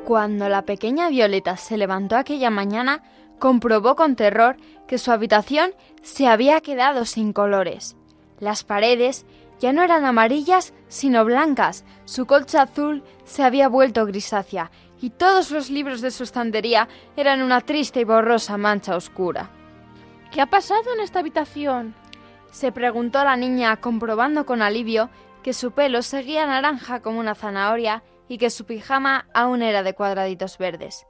Cuando 0.04 0.48
la 0.48 0.62
pequeña 0.62 1.08
Violeta 1.10 1.56
se 1.56 1.76
levantó 1.76 2.16
aquella 2.16 2.50
mañana, 2.50 3.04
comprobó 3.38 3.94
con 3.94 4.16
terror 4.16 4.56
que 4.88 4.98
su 4.98 5.12
habitación 5.12 5.70
se 6.02 6.26
había 6.26 6.60
quedado 6.60 7.04
sin 7.04 7.32
colores. 7.32 7.96
Las 8.40 8.64
paredes 8.64 9.26
ya 9.60 9.72
no 9.72 9.84
eran 9.84 10.04
amarillas, 10.04 10.74
sino 10.88 11.24
blancas, 11.24 11.84
su 12.04 12.26
colcha 12.26 12.62
azul 12.62 13.04
se 13.24 13.44
había 13.44 13.68
vuelto 13.68 14.06
grisácea, 14.06 14.72
y 15.00 15.10
todos 15.10 15.52
los 15.52 15.70
libros 15.70 16.00
de 16.00 16.10
su 16.10 16.24
estantería 16.24 16.88
eran 17.16 17.42
una 17.42 17.60
triste 17.60 18.00
y 18.00 18.04
borrosa 18.04 18.56
mancha 18.56 18.96
oscura. 18.96 19.50
¿Qué 20.32 20.40
ha 20.40 20.46
pasado 20.46 20.92
en 20.94 21.00
esta 21.00 21.20
habitación? 21.20 21.94
Se 22.56 22.72
preguntó 22.72 23.22
la 23.22 23.36
niña, 23.36 23.76
comprobando 23.82 24.46
con 24.46 24.62
alivio 24.62 25.10
que 25.42 25.52
su 25.52 25.72
pelo 25.72 26.00
seguía 26.00 26.46
naranja 26.46 27.02
como 27.02 27.20
una 27.20 27.34
zanahoria 27.34 28.02
y 28.28 28.38
que 28.38 28.48
su 28.48 28.64
pijama 28.64 29.26
aún 29.34 29.60
era 29.60 29.82
de 29.82 29.92
cuadraditos 29.92 30.56
verdes. 30.56 31.06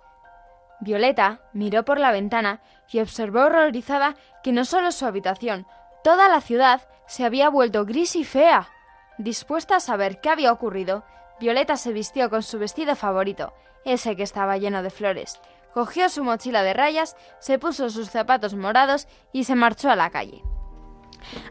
Violeta 0.81 1.43
miró 1.53 1.85
por 1.85 2.01
la 2.01 2.11
ventana 2.11 2.63
y 2.91 2.99
observó 2.99 3.43
horrorizada 3.43 4.17
que 4.43 4.51
no 4.51 4.65
solo 4.65 4.91
su 4.91 5.07
habitación, 5.07 5.69
toda 6.03 6.29
la 6.29 6.41
ciudad 6.41 6.89
se 7.07 7.25
había 7.25 7.49
vuelto 7.49 7.85
gris 7.85 8.17
y 8.17 8.25
fea. 8.25 8.69
Dispuesta 9.17 9.77
a 9.77 9.81
saber 9.81 10.21
qué 10.21 10.31
había 10.31 10.51
ocurrido, 10.51 11.05
Violeta 11.39 11.77
se 11.77 11.93
vistió 11.93 12.29
con 12.29 12.43
su 12.43 12.59
vestido 12.59 12.97
favorito, 12.97 13.55
ese 13.85 14.17
que 14.17 14.25
estaba 14.25 14.59
lleno 14.59 14.83
de 14.83 14.91
flores, 14.91 15.41
cogió 15.73 16.09
su 16.09 16.25
mochila 16.25 16.65
de 16.65 16.75
rayas, 16.75 17.17
se 17.39 17.61
puso 17.61 17.89
sus 17.89 18.11
zapatos 18.11 18.55
morados 18.55 19.07
y 19.33 19.45
se 19.45 19.55
marchó 19.55 19.91
a 19.91 19.95
la 19.95 20.11
calle. 20.11 20.43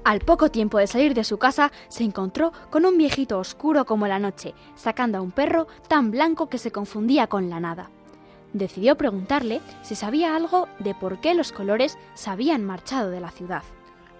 Al 0.04 0.20
poco 0.20 0.50
tiempo 0.50 0.78
de 0.78 0.88
salir 0.88 1.14
de 1.14 1.24
su 1.24 1.38
casa, 1.38 1.72
se 1.88 2.04
encontró 2.04 2.52
con 2.70 2.86
un 2.86 2.98
viejito 2.98 3.40
oscuro 3.40 3.86
como 3.86 4.08
la 4.08 4.20
noche, 4.20 4.54
sacando 4.76 5.18
a 5.18 5.22
un 5.22 5.32
perro 5.32 5.68
tan 5.88 6.12
blanco 6.12 6.48
que 6.50 6.58
se 6.58 6.72
confundía 6.72 7.28
con 7.28 7.50
la 7.50 7.60
nada. 7.60 7.90
Decidió 8.54 8.96
preguntarle 8.96 9.62
si 9.82 9.96
sabía 9.96 10.36
algo 10.36 10.68
de 10.80 10.96
por 10.96 11.20
qué 11.20 11.34
los 11.34 11.52
colores 11.52 11.98
se 12.14 12.30
habían 12.30 12.64
marchado 12.64 13.10
de 13.10 13.20
la 13.20 13.32
ciudad. 13.32 13.64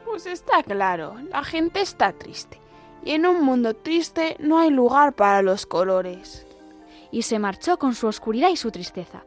Pues 0.04 0.26
está 0.26 0.62
claro, 0.64 1.16
la 1.30 1.44
gente 1.44 1.82
está 1.82 2.12
triste. 2.12 2.60
Y 3.04 3.12
en 3.12 3.26
un 3.26 3.44
mundo 3.44 3.76
triste 3.76 4.36
no 4.40 4.60
hay 4.60 4.72
lugar 4.72 5.14
para 5.14 5.42
los 5.42 5.66
colores. 5.66 6.46
Y 7.12 7.22
se 7.22 7.40
marchó 7.40 7.78
con 7.78 7.96
su 7.96 8.08
oscuridad 8.08 8.50
y 8.50 8.58
su 8.58 8.72
tristeza. 8.72 9.24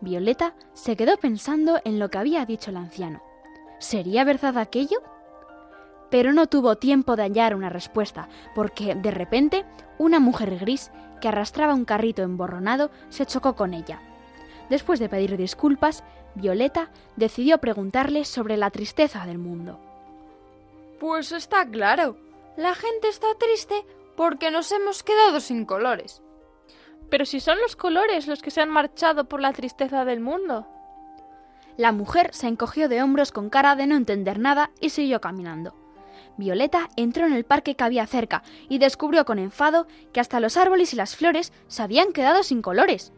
Violeta 0.00 0.54
se 0.72 0.96
quedó 0.96 1.18
pensando 1.18 1.78
en 1.84 1.98
lo 1.98 2.08
que 2.08 2.18
había 2.18 2.46
dicho 2.46 2.70
el 2.70 2.78
anciano. 2.78 3.20
¿Sería 3.78 4.24
verdad 4.24 4.56
aquello? 4.56 5.02
Pero 6.10 6.32
no 6.32 6.46
tuvo 6.46 6.76
tiempo 6.76 7.16
de 7.16 7.22
hallar 7.22 7.54
una 7.54 7.68
respuesta, 7.68 8.28
porque 8.54 8.94
de 8.94 9.10
repente 9.10 9.64
una 9.98 10.20
mujer 10.20 10.58
gris 10.58 10.90
que 11.20 11.28
arrastraba 11.28 11.74
un 11.74 11.84
carrito 11.84 12.22
emborronado 12.22 12.90
se 13.10 13.26
chocó 13.26 13.54
con 13.54 13.74
ella. 13.74 14.00
Después 14.68 14.98
de 15.00 15.08
pedir 15.08 15.36
disculpas, 15.36 16.02
Violeta 16.34 16.90
decidió 17.16 17.58
preguntarle 17.58 18.24
sobre 18.24 18.56
la 18.56 18.70
tristeza 18.70 19.26
del 19.26 19.38
mundo. 19.38 19.78
Pues 20.98 21.32
está 21.32 21.66
claro, 21.66 22.16
la 22.56 22.74
gente 22.74 23.08
está 23.08 23.26
triste 23.38 23.84
porque 24.16 24.50
nos 24.50 24.70
hemos 24.72 25.02
quedado 25.02 25.40
sin 25.40 25.64
colores. 25.64 26.22
Pero 27.08 27.24
si 27.24 27.40
son 27.40 27.58
los 27.60 27.74
colores 27.74 28.26
los 28.26 28.42
que 28.42 28.50
se 28.50 28.60
han 28.60 28.70
marchado 28.70 29.24
por 29.24 29.40
la 29.40 29.52
tristeza 29.52 30.04
del 30.04 30.20
mundo. 30.20 30.66
La 31.76 31.92
mujer 31.92 32.30
se 32.34 32.46
encogió 32.46 32.88
de 32.88 33.02
hombros 33.02 33.32
con 33.32 33.48
cara 33.50 33.74
de 33.76 33.86
no 33.86 33.96
entender 33.96 34.38
nada 34.38 34.70
y 34.80 34.90
siguió 34.90 35.20
caminando. 35.20 35.74
Violeta 36.36 36.88
entró 36.96 37.26
en 37.26 37.32
el 37.32 37.44
parque 37.44 37.74
que 37.74 37.84
había 37.84 38.06
cerca 38.06 38.42
y 38.68 38.78
descubrió 38.78 39.24
con 39.24 39.38
enfado 39.38 39.86
que 40.12 40.20
hasta 40.20 40.40
los 40.40 40.56
árboles 40.56 40.92
y 40.92 40.96
las 40.96 41.16
flores 41.16 41.52
se 41.68 41.82
habían 41.82 42.12
quedado 42.12 42.42
sin 42.42 42.62
colores. 42.62 43.12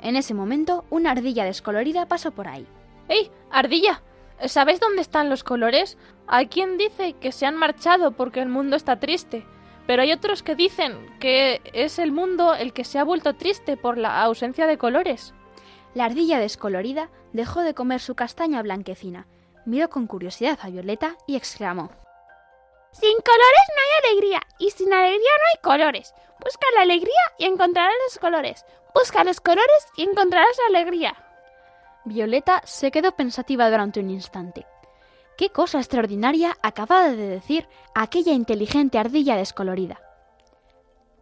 En 0.00 0.16
ese 0.16 0.34
momento, 0.34 0.84
una 0.90 1.12
ardilla 1.12 1.44
descolorida 1.44 2.06
pasó 2.06 2.32
por 2.32 2.48
ahí. 2.48 2.66
¡Ey, 3.08 3.30
ardilla! 3.50 4.02
¿Sabes 4.46 4.80
dónde 4.80 5.02
están 5.02 5.28
los 5.28 5.44
colores? 5.44 5.96
Hay 6.26 6.48
quien 6.48 6.76
dice 6.76 7.12
que 7.14 7.30
se 7.30 7.46
han 7.46 7.56
marchado 7.56 8.12
porque 8.12 8.40
el 8.40 8.48
mundo 8.48 8.74
está 8.74 8.98
triste, 8.98 9.44
pero 9.86 10.02
hay 10.02 10.12
otros 10.12 10.42
que 10.42 10.56
dicen 10.56 10.96
que 11.20 11.60
es 11.72 11.98
el 11.98 12.10
mundo 12.10 12.54
el 12.54 12.72
que 12.72 12.84
se 12.84 12.98
ha 12.98 13.04
vuelto 13.04 13.34
triste 13.34 13.76
por 13.76 13.98
la 13.98 14.22
ausencia 14.22 14.66
de 14.66 14.78
colores. 14.78 15.34
La 15.94 16.06
ardilla 16.06 16.38
descolorida 16.38 17.10
dejó 17.32 17.60
de 17.60 17.74
comer 17.74 18.00
su 18.00 18.14
castaña 18.14 18.62
blanquecina, 18.62 19.26
miró 19.66 19.90
con 19.90 20.06
curiosidad 20.06 20.58
a 20.62 20.70
Violeta 20.70 21.16
y 21.26 21.36
exclamó 21.36 22.01
Sin 22.92 23.14
colores 23.14 23.66
no 23.74 23.82
hay 23.82 24.10
alegría 24.10 24.42
y 24.58 24.70
sin 24.70 24.92
alegría 24.92 25.18
no 25.18 25.44
hay 25.50 25.62
colores. 25.62 26.14
Busca 26.44 26.66
la 26.74 26.82
alegría 26.82 27.22
y 27.38 27.46
encontrarás 27.46 27.94
los 28.06 28.18
colores. 28.18 28.66
Busca 28.94 29.24
los 29.24 29.40
colores 29.40 29.86
y 29.96 30.02
encontrarás 30.02 30.56
la 30.58 30.78
alegría. 30.78 31.16
Violeta 32.04 32.60
se 32.64 32.90
quedó 32.90 33.12
pensativa 33.12 33.70
durante 33.70 34.00
un 34.00 34.10
instante. 34.10 34.66
¿Qué 35.38 35.48
cosa 35.48 35.78
extraordinaria 35.78 36.58
acababa 36.62 37.08
de 37.08 37.16
decir 37.16 37.66
aquella 37.94 38.32
inteligente 38.32 38.98
ardilla 38.98 39.36
descolorida? 39.36 40.00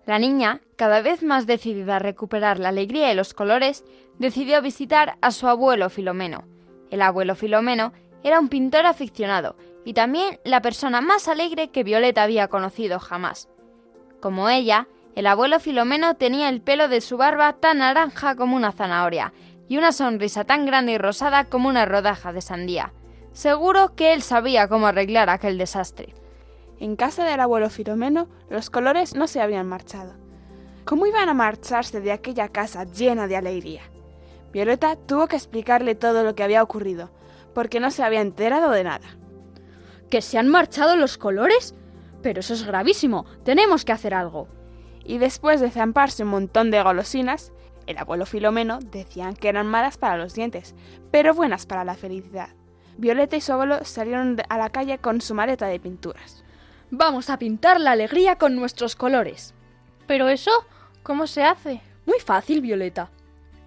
La 0.07 0.19
niña, 0.19 0.61
cada 0.77 1.03
vez 1.03 1.23
más 1.23 1.47
decidida 1.47 1.97
a 1.97 2.01
recuperar 2.01 2.59
la 2.59 2.71
alegría 2.71 3.13
y 3.13 3.15
los 3.15 3.33
colores, 3.33 3.85
decidió 4.19 4.61
visitar 4.61 5.17
a 5.21 5.31
su 5.31 5.47
abuelo 5.47 5.89
Filomeno. 5.89 6.45
El 6.91 7.03
abuelo 7.03 7.37
Filomeno 7.37 7.93
era 8.25 8.41
un 8.41 8.49
pintor 8.49 8.87
aficionado 8.87 9.57
y 9.91 9.93
también 9.93 10.39
la 10.45 10.63
persona 10.63 11.01
más 11.01 11.27
alegre 11.27 11.71
que 11.71 11.83
Violeta 11.83 12.23
había 12.23 12.47
conocido 12.47 13.01
jamás. 13.01 13.49
Como 14.21 14.49
ella, 14.49 14.87
el 15.17 15.27
abuelo 15.27 15.59
Filomeno 15.59 16.15
tenía 16.15 16.49
el 16.49 16.61
pelo 16.61 16.87
de 16.87 17.01
su 17.01 17.17
barba 17.17 17.55
tan 17.55 17.79
naranja 17.79 18.37
como 18.37 18.55
una 18.55 18.71
zanahoria 18.71 19.33
y 19.69 19.79
una 19.79 19.91
sonrisa 19.91 20.45
tan 20.45 20.65
grande 20.65 20.93
y 20.93 20.99
rosada 20.99 21.47
como 21.47 21.69
una 21.69 21.87
rodaja 21.87 22.33
de 22.33 22.41
sandía. 22.41 22.93
Seguro 23.33 23.97
que 23.97 24.13
él 24.13 24.23
sabía 24.23 24.69
cómo 24.69 24.87
arreglar 24.87 25.29
aquel 25.29 25.59
desastre. 25.59 26.15
En 26.79 26.95
casa 26.95 27.25
del 27.25 27.41
abuelo 27.41 27.69
Filomeno 27.69 28.29
los 28.49 28.71
colores 28.71 29.17
no 29.17 29.27
se 29.27 29.41
habían 29.41 29.67
marchado. 29.67 30.15
¿Cómo 30.85 31.07
iban 31.07 31.29
a 31.29 31.35
marcharse 31.35 32.01
de 32.01 32.13
aquella 32.13 32.49
casa 32.49 32.85
llena 32.85 33.27
de 33.27 33.35
alegría? 33.35 33.83
Violeta 34.53 34.95
tuvo 34.95 35.27
que 35.27 35.35
explicarle 35.35 35.97
todo 35.97 36.23
lo 36.23 36.37
que 36.37 36.45
había 36.45 36.63
ocurrido, 36.63 37.11
porque 37.55 37.81
no 37.81 37.91
se 37.91 38.05
había 38.05 38.21
enterado 38.21 38.71
de 38.71 38.85
nada. 38.85 39.20
¿Que 40.11 40.23
se 40.23 40.39
han 40.39 40.49
marchado 40.49 40.97
los 40.97 41.17
colores? 41.17 41.75
Pero 42.23 42.41
eso 42.41 42.55
es 42.55 42.65
gravísimo. 42.65 43.27
Tenemos 43.45 43.85
que 43.85 43.93
hacer 43.93 44.13
algo. 44.13 44.49
Y 45.05 45.19
después 45.19 45.61
de 45.61 45.71
zamparse 45.71 46.25
un 46.25 46.31
montón 46.31 46.71
de 46.71 46.83
golosinas, 46.83 47.53
el 47.87 47.97
abuelo 47.97 48.27
Filomeno 48.27 48.79
decían 48.81 49.35
que 49.35 49.49
eran 49.49 49.67
malas 49.67 49.99
para 49.99 50.17
los 50.17 50.35
dientes, 50.35 50.75
pero 51.11 51.35
buenas 51.35 51.67
para 51.67 51.85
la 51.85 51.95
felicidad. 51.95 52.51
Violeta 52.99 53.37
y 53.37 53.41
su 53.41 53.53
abuelo 53.53 53.85
salieron 53.85 54.37
a 54.49 54.59
la 54.59 54.71
calle 54.71 54.99
con 54.99 55.21
su 55.21 55.35
maleta 55.35 55.67
de 55.67 55.81
pinturas. 55.81 56.45
Vamos 56.91 57.31
a 57.31 57.39
pintar 57.39 57.81
la 57.81 57.93
alegría 57.93 58.37
con 58.37 58.57
nuestros 58.57 58.97
colores. 58.97 59.55
Pero 60.07 60.29
eso, 60.29 60.51
¿cómo 61.03 61.27
se 61.27 61.45
hace? 61.45 61.81
Muy 62.05 62.19
fácil, 62.19 62.61
Violeta. 62.61 63.11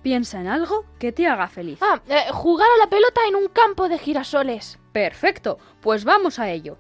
Piensa 0.02 0.42
en 0.42 0.48
algo 0.48 0.86
que 1.00 1.14
te 1.14 1.26
haga 1.26 1.48
feliz. 1.48 1.80
Ah, 1.82 2.02
eh, 2.08 2.32
jugar 2.32 2.68
a 2.76 2.80
la 2.80 2.90
pelota 2.90 3.22
en 3.28 3.36
un 3.36 3.48
campo 3.48 3.88
de 3.88 3.98
girasoles. 3.98 4.78
Perfecto, 4.94 5.58
pues 5.82 6.06
vamos 6.06 6.40
a 6.40 6.50
ello. 6.50 6.78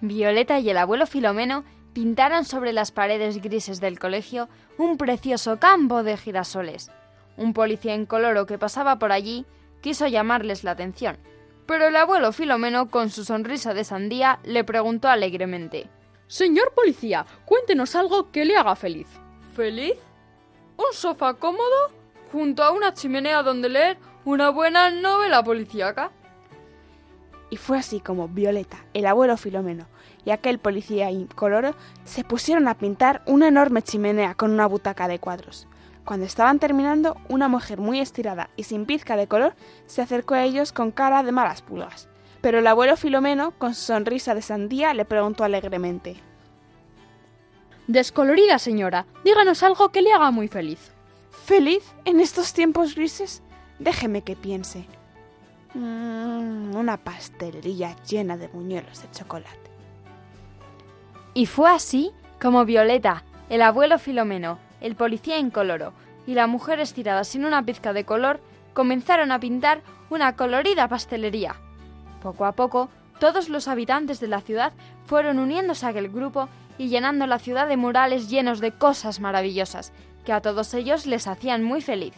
Violeta 0.00 0.58
y 0.60 0.70
el 0.70 0.78
abuelo 0.78 1.06
Filomeno 1.06 1.64
pintaron 1.92 2.44
sobre 2.44 2.72
las 2.72 2.92
paredes 2.92 3.42
grises 3.42 3.80
del 3.80 3.98
colegio 3.98 4.48
un 4.78 4.96
precioso 4.96 5.58
campo 5.58 6.02
de 6.02 6.16
girasoles. 6.16 6.90
Un 7.36 7.52
policía 7.52 7.94
incoloro 7.94 8.46
que 8.46 8.56
pasaba 8.56 8.98
por 8.98 9.12
allí 9.12 9.44
quiso 9.82 10.06
llamarles 10.06 10.64
la 10.64 10.70
atención, 10.70 11.18
pero 11.66 11.88
el 11.88 11.96
abuelo 11.96 12.32
Filomeno, 12.32 12.88
con 12.88 13.10
su 13.10 13.24
sonrisa 13.24 13.74
de 13.74 13.84
sandía, 13.84 14.38
le 14.44 14.64
preguntó 14.64 15.08
alegremente 15.08 15.88
Señor 16.28 16.72
policía, 16.74 17.26
cuéntenos 17.44 17.96
algo 17.96 18.30
que 18.30 18.44
le 18.44 18.56
haga 18.56 18.76
feliz. 18.76 19.08
¿Feliz? 19.56 19.94
¿Un 20.76 20.92
sofá 20.92 21.34
cómodo? 21.34 21.90
Junto 22.30 22.62
a 22.62 22.70
una 22.70 22.94
chimenea 22.94 23.42
donde 23.42 23.68
leer 23.68 23.98
una 24.24 24.50
buena 24.50 24.90
novela 24.90 25.42
policíaca. 25.42 26.12
Y 27.50 27.56
fue 27.56 27.78
así 27.78 28.00
como 28.00 28.28
Violeta, 28.28 28.84
el 28.94 29.06
abuelo 29.06 29.36
Filomeno 29.36 29.86
y 30.24 30.30
aquel 30.30 30.58
policía 30.58 31.10
incoloro 31.10 31.74
se 32.04 32.24
pusieron 32.24 32.68
a 32.68 32.78
pintar 32.78 33.22
una 33.26 33.48
enorme 33.48 33.82
chimenea 33.82 34.34
con 34.34 34.52
una 34.52 34.66
butaca 34.66 35.08
de 35.08 35.18
cuadros. 35.18 35.66
Cuando 36.04 36.26
estaban 36.26 36.58
terminando, 36.58 37.16
una 37.28 37.48
mujer 37.48 37.78
muy 37.78 38.00
estirada 38.00 38.50
y 38.56 38.64
sin 38.64 38.86
pizca 38.86 39.16
de 39.16 39.26
color 39.26 39.54
se 39.86 40.02
acercó 40.02 40.34
a 40.34 40.44
ellos 40.44 40.72
con 40.72 40.90
cara 40.90 41.22
de 41.22 41.32
malas 41.32 41.62
pulgas. 41.62 42.08
Pero 42.40 42.58
el 42.58 42.66
abuelo 42.66 42.96
Filomeno, 42.96 43.52
con 43.58 43.74
su 43.74 43.82
sonrisa 43.82 44.34
de 44.34 44.42
sandía, 44.42 44.94
le 44.94 45.04
preguntó 45.04 45.44
alegremente 45.44 46.16
Descolorida 47.86 48.60
señora, 48.60 49.06
díganos 49.24 49.62
algo 49.64 49.90
que 49.90 50.00
le 50.00 50.12
haga 50.12 50.30
muy 50.30 50.46
feliz. 50.46 50.92
¿Feliz 51.30 51.82
en 52.04 52.20
estos 52.20 52.52
tiempos 52.52 52.94
grises? 52.94 53.42
Déjeme 53.80 54.22
que 54.22 54.36
piense. 54.36 54.86
Mm, 55.74 56.74
una 56.74 56.96
pastelería 56.96 57.94
llena 58.02 58.36
de 58.36 58.48
buñuelos 58.48 59.02
de 59.02 59.10
chocolate. 59.12 59.70
Y 61.32 61.46
fue 61.46 61.70
así 61.70 62.10
como 62.40 62.64
Violeta, 62.64 63.22
el 63.48 63.62
abuelo 63.62 63.98
Filomeno, 63.98 64.58
el 64.80 64.96
policía 64.96 65.38
incoloro 65.38 65.92
y 66.26 66.34
la 66.34 66.48
mujer 66.48 66.80
estirada 66.80 67.22
sin 67.22 67.44
una 67.44 67.64
pizca 67.64 67.92
de 67.92 68.04
color 68.04 68.40
comenzaron 68.72 69.30
a 69.30 69.38
pintar 69.38 69.82
una 70.10 70.34
colorida 70.34 70.88
pastelería. 70.88 71.54
Poco 72.20 72.46
a 72.46 72.52
poco, 72.52 72.88
todos 73.20 73.48
los 73.48 73.68
habitantes 73.68 74.18
de 74.18 74.28
la 74.28 74.40
ciudad 74.40 74.72
fueron 75.06 75.38
uniéndose 75.38 75.86
a 75.86 75.90
aquel 75.90 76.08
grupo 76.08 76.48
y 76.78 76.88
llenando 76.88 77.26
la 77.26 77.38
ciudad 77.38 77.68
de 77.68 77.76
murales 77.76 78.28
llenos 78.28 78.58
de 78.60 78.72
cosas 78.72 79.20
maravillosas, 79.20 79.92
que 80.24 80.32
a 80.32 80.40
todos 80.40 80.74
ellos 80.74 81.06
les 81.06 81.26
hacían 81.28 81.62
muy 81.62 81.80
feliz. 81.80 82.14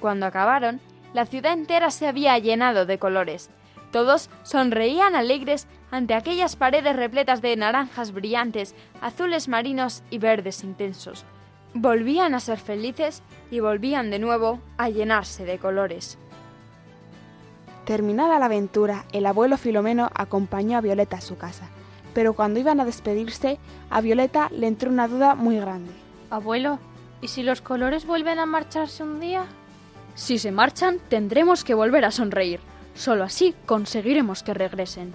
Cuando 0.00 0.26
acabaron, 0.26 0.80
la 1.14 1.26
ciudad 1.26 1.52
entera 1.52 1.90
se 1.90 2.06
había 2.06 2.38
llenado 2.38 2.86
de 2.86 2.98
colores. 2.98 3.50
Todos 3.90 4.28
sonreían 4.42 5.16
alegres 5.16 5.66
ante 5.90 6.14
aquellas 6.14 6.56
paredes 6.56 6.94
repletas 6.94 7.40
de 7.40 7.56
naranjas 7.56 8.12
brillantes, 8.12 8.74
azules 9.00 9.48
marinos 9.48 10.02
y 10.10 10.18
verdes 10.18 10.62
intensos. 10.62 11.24
Volvían 11.74 12.34
a 12.34 12.40
ser 12.40 12.58
felices 12.58 13.22
y 13.50 13.60
volvían 13.60 14.10
de 14.10 14.18
nuevo 14.18 14.60
a 14.76 14.90
llenarse 14.90 15.44
de 15.44 15.58
colores. 15.58 16.18
Terminada 17.84 18.38
la 18.38 18.46
aventura, 18.46 19.06
el 19.12 19.24
abuelo 19.24 19.56
Filomeno 19.56 20.10
acompañó 20.14 20.76
a 20.76 20.82
Violeta 20.82 21.16
a 21.16 21.22
su 21.22 21.38
casa, 21.38 21.68
pero 22.12 22.34
cuando 22.34 22.60
iban 22.60 22.80
a 22.80 22.84
despedirse, 22.84 23.58
a 23.88 24.02
Violeta 24.02 24.50
le 24.50 24.66
entró 24.66 24.90
una 24.90 25.08
duda 25.08 25.34
muy 25.34 25.58
grande. 25.58 25.92
Abuelo, 26.28 26.78
¿y 27.22 27.28
si 27.28 27.42
los 27.42 27.62
colores 27.62 28.06
vuelven 28.06 28.38
a 28.38 28.44
marcharse 28.44 29.02
un 29.02 29.20
día? 29.20 29.46
Si 30.18 30.40
se 30.40 30.50
marchan, 30.50 30.98
tendremos 31.08 31.62
que 31.62 31.74
volver 31.74 32.04
a 32.04 32.10
sonreír. 32.10 32.58
Solo 32.96 33.22
así 33.22 33.54
conseguiremos 33.66 34.42
que 34.42 34.52
regresen. 34.52 35.14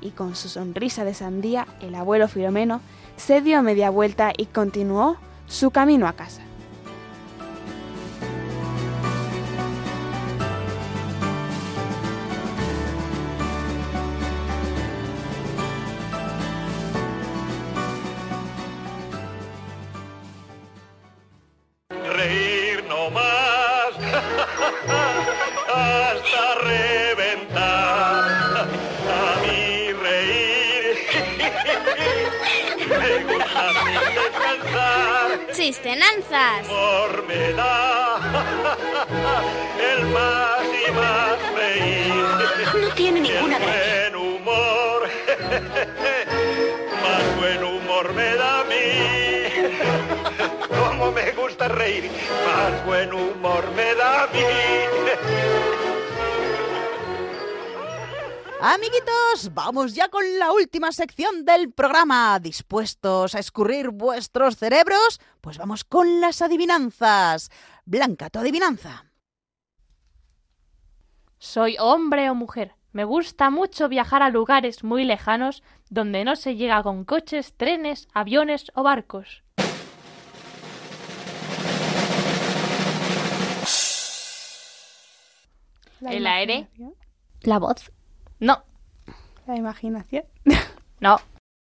Y 0.00 0.10
con 0.10 0.36
su 0.36 0.48
sonrisa 0.48 1.04
de 1.04 1.12
sandía, 1.12 1.66
el 1.80 1.96
abuelo 1.96 2.28
Filomeno 2.28 2.80
se 3.16 3.40
dio 3.40 3.62
media 3.62 3.90
vuelta 3.90 4.32
y 4.36 4.46
continuó 4.46 5.16
su 5.48 5.72
camino 5.72 6.06
a 6.06 6.12
casa. 6.12 6.40
Hasta 25.74 26.54
reventar. 26.62 28.24
A 29.10 29.40
mí 29.42 29.92
reír 29.92 30.96
me 32.88 33.12
gusta 33.24 33.62
descansar. 34.16 35.28
Chistenanzas. 35.52 36.66
Humor 36.68 37.24
me 37.28 37.52
da 37.52 38.18
el 39.92 40.00
más 40.06 40.64
y 40.86 40.92
más 40.92 41.36
reír. 41.56 42.14
No 42.80 42.88
tiene 42.94 43.20
ninguna 43.20 43.58
gracia. 43.58 44.10
buen 44.10 44.16
humor, 44.16 45.08
más 47.02 47.24
buen 47.38 47.64
humor 47.64 48.12
me 48.14 48.34
da. 48.36 48.43
Como 50.68 51.12
me 51.12 51.32
gusta 51.32 51.68
reír, 51.68 52.10
más 52.46 52.86
buen 52.86 53.12
humor 53.12 53.64
me 53.76 53.94
da 53.94 54.24
a 54.24 54.26
mí. 54.28 54.40
Amiguitos, 58.60 59.52
vamos 59.52 59.94
ya 59.94 60.08
con 60.08 60.22
la 60.38 60.50
última 60.52 60.90
sección 60.90 61.44
del 61.44 61.70
programa. 61.72 62.38
¿Dispuestos 62.40 63.34
a 63.34 63.38
escurrir 63.38 63.90
vuestros 63.90 64.56
cerebros? 64.56 65.20
Pues 65.42 65.58
vamos 65.58 65.84
con 65.84 66.20
las 66.20 66.40
adivinanzas. 66.40 67.50
Blanca, 67.84 68.30
tu 68.30 68.38
adivinanza. 68.38 69.04
Soy 71.38 71.76
hombre 71.78 72.30
o 72.30 72.34
mujer. 72.34 72.74
Me 72.92 73.04
gusta 73.04 73.50
mucho 73.50 73.90
viajar 73.90 74.22
a 74.22 74.30
lugares 74.30 74.82
muy 74.82 75.04
lejanos 75.04 75.62
donde 75.90 76.24
no 76.24 76.34
se 76.34 76.56
llega 76.56 76.82
con 76.82 77.04
coches, 77.04 77.54
trenes, 77.58 78.08
aviones 78.14 78.72
o 78.74 78.82
barcos. 78.82 79.42
¿El 86.10 86.26
aire? 86.26 86.68
La 87.42 87.58
voz. 87.58 87.90
No, 88.40 88.64
La 89.46 89.56
imaginación. 89.56 90.24
no. 91.00 91.18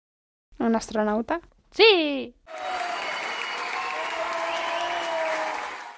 ¿Un 0.60 0.76
astronauta? 0.76 1.42
Sí. 1.72 2.36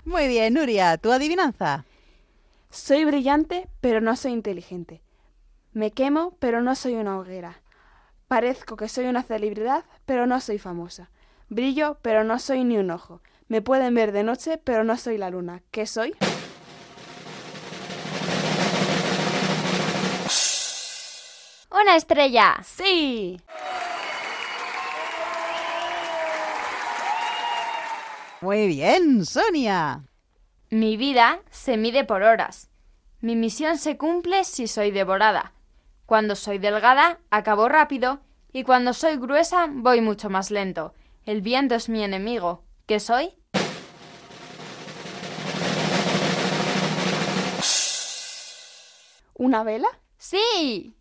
Muy 0.06 0.28
bien, 0.28 0.54
Nuria, 0.54 0.98
tu 0.98 1.12
adivinanza. 1.12 1.86
Soy 2.70 3.06
brillante, 3.06 3.68
pero 3.82 4.02
no 4.02 4.16
soy 4.16 4.32
inteligente. 4.34 5.02
Me 5.74 5.92
quemo, 5.92 6.36
pero 6.40 6.62
no 6.62 6.76
soy 6.76 6.96
una 6.96 7.18
hoguera. 7.20 7.62
Parezco 8.28 8.76
que 8.78 8.88
soy 8.88 9.06
una 9.06 9.24
celebridad, 9.24 9.84
pero 10.06 10.26
no 10.26 10.40
soy 10.42 10.58
famosa. 10.60 11.10
Brillo, 11.50 12.00
pero 12.02 12.24
no 12.24 12.40
soy 12.40 12.64
ni 12.64 12.78
un 12.78 12.92
ojo. 12.92 13.22
Me 13.48 13.62
pueden 13.62 13.94
ver 13.94 14.12
de 14.12 14.24
noche, 14.24 14.58
pero 14.58 14.84
no 14.84 14.98
soy 14.98 15.18
la 15.18 15.30
luna. 15.30 15.62
¿Qué 15.72 15.86
soy? 15.86 16.16
¡Una 21.82 21.98
estrella! 21.98 22.56
¡Sí! 22.64 23.38
Muy 28.40 28.68
bien, 28.68 29.26
Sonia. 29.26 30.04
Mi 30.70 30.96
vida 30.96 31.42
se 31.52 31.76
mide 31.76 32.06
por 32.06 32.24
horas. 32.24 32.70
Mi 33.20 33.36
misión 33.36 33.78
se 33.78 33.98
cumple 33.98 34.46
si 34.46 34.68
soy 34.68 34.92
devorada. 34.92 35.52
Cuando 36.06 36.38
soy 36.38 36.60
delgada, 36.60 37.20
acabo 37.30 37.68
rápido, 37.68 38.22
y 38.54 38.64
cuando 38.64 38.94
soy 38.94 39.18
gruesa, 39.18 39.68
voy 39.70 40.00
mucho 40.00 40.30
más 40.30 40.52
lento. 40.52 40.94
El 41.26 41.42
viento 41.42 41.76
es 41.76 41.90
mi 41.90 42.06
enemigo. 42.06 42.64
¿Qué 42.86 43.02
soy? 43.02 43.34
¿Una 49.34 49.64
vela? 49.64 49.90
¡Sí! 50.18 50.96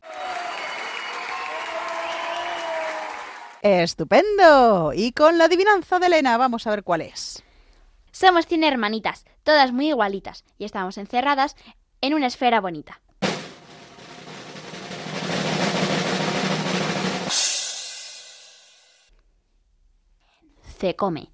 Estupendo. 3.64 4.92
Y 4.92 5.12
con 5.12 5.38
la 5.38 5.44
adivinanza 5.46 5.98
de 5.98 6.06
Elena, 6.08 6.36
vamos 6.36 6.66
a 6.66 6.70
ver 6.70 6.84
cuál 6.84 7.00
es. 7.00 7.42
Somos 8.12 8.46
cien 8.46 8.62
hermanitas, 8.62 9.24
todas 9.42 9.72
muy 9.72 9.88
igualitas, 9.88 10.44
y 10.58 10.66
estamos 10.66 10.98
encerradas 10.98 11.56
en 12.02 12.12
una 12.12 12.26
esfera 12.26 12.60
bonita. 12.60 13.00
Se 20.78 20.96
come. 20.96 21.30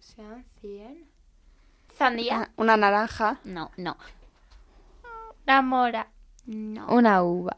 Sean 0.00 0.44
cien. 0.60 1.08
¿Sandía? 1.96 2.50
¿Una 2.56 2.76
naranja? 2.76 3.38
No, 3.44 3.70
no, 3.76 3.96
La 5.46 5.62
mora. 5.62 6.08
no. 6.46 6.86
Una 6.88 7.22
uva. 7.22 7.56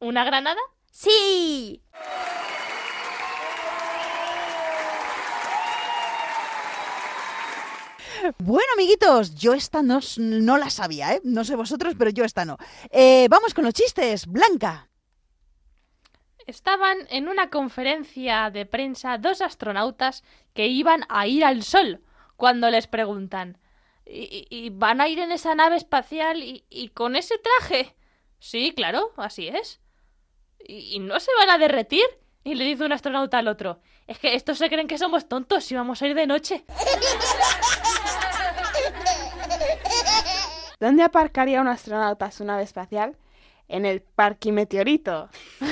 ¿Una 0.00 0.24
granada? 0.24 0.60
¡Sí! 0.94 1.82
Bueno, 8.38 8.64
amiguitos, 8.74 9.34
yo 9.34 9.52
esta 9.52 9.82
no, 9.82 10.00
no 10.18 10.56
la 10.56 10.70
sabía, 10.70 11.14
¿eh? 11.14 11.20
No 11.24 11.44
sé 11.44 11.56
vosotros, 11.56 11.94
pero 11.98 12.10
yo 12.10 12.24
esta 12.24 12.44
no. 12.44 12.56
Eh, 12.90 13.26
vamos 13.28 13.52
con 13.54 13.64
los 13.64 13.74
chistes. 13.74 14.26
Blanca. 14.26 14.88
Estaban 16.46 16.98
en 17.10 17.28
una 17.28 17.50
conferencia 17.50 18.50
de 18.50 18.66
prensa 18.66 19.18
dos 19.18 19.40
astronautas 19.40 20.22
que 20.54 20.68
iban 20.68 21.04
a 21.08 21.26
ir 21.26 21.44
al 21.44 21.62
Sol 21.62 22.02
cuando 22.36 22.70
les 22.70 22.86
preguntan 22.86 23.58
¿Y, 24.06 24.46
y- 24.50 24.66
y 24.66 24.70
van 24.70 25.00
a 25.00 25.08
ir 25.08 25.18
en 25.18 25.32
esa 25.32 25.54
nave 25.54 25.76
espacial 25.76 26.42
y, 26.42 26.64
y 26.68 26.88
con 26.88 27.16
ese 27.16 27.36
traje? 27.38 27.94
Sí, 28.38 28.72
claro, 28.76 29.12
así 29.16 29.48
es. 29.48 29.80
¿Y, 30.66 30.96
y 30.96 30.98
no 30.98 31.20
se 31.20 31.30
van 31.38 31.50
a 31.50 31.58
derretir? 31.58 32.04
Y 32.42 32.54
le 32.54 32.64
dice 32.64 32.84
un 32.84 32.92
astronauta 32.92 33.38
al 33.38 33.48
otro 33.48 33.80
Es 34.06 34.18
que 34.18 34.34
estos 34.34 34.58
se 34.58 34.68
creen 34.68 34.86
que 34.86 34.98
somos 34.98 35.28
tontos 35.28 35.70
y 35.72 35.74
vamos 35.74 36.02
a 36.02 36.06
ir 36.06 36.14
de 36.14 36.26
noche. 36.26 36.64
¿Dónde 40.80 41.02
aparcaría 41.02 41.60
un 41.62 41.68
astronauta 41.68 42.30
su 42.30 42.44
nave 42.44 42.62
espacial? 42.62 43.16
En 43.68 43.86
el 43.86 44.02
Parquimeteorito. 44.02 45.30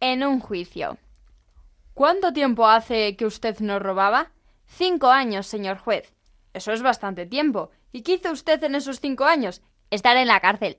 En 0.00 0.22
un 0.22 0.38
juicio. 0.38 0.98
¿Cuánto 1.94 2.34
tiempo 2.34 2.66
hace 2.66 3.16
que 3.16 3.24
usted 3.24 3.60
nos 3.60 3.80
robaba? 3.80 4.32
Cinco 4.66 5.08
años, 5.08 5.46
señor 5.46 5.78
juez. 5.78 6.12
Eso 6.52 6.72
es 6.72 6.82
bastante 6.82 7.24
tiempo. 7.24 7.70
¿Y 7.90 8.02
qué 8.02 8.14
hizo 8.14 8.30
usted 8.30 8.62
en 8.64 8.74
esos 8.74 9.00
cinco 9.00 9.24
años? 9.24 9.62
Estar 9.90 10.16
en 10.16 10.26
la 10.28 10.40
cárcel. 10.40 10.78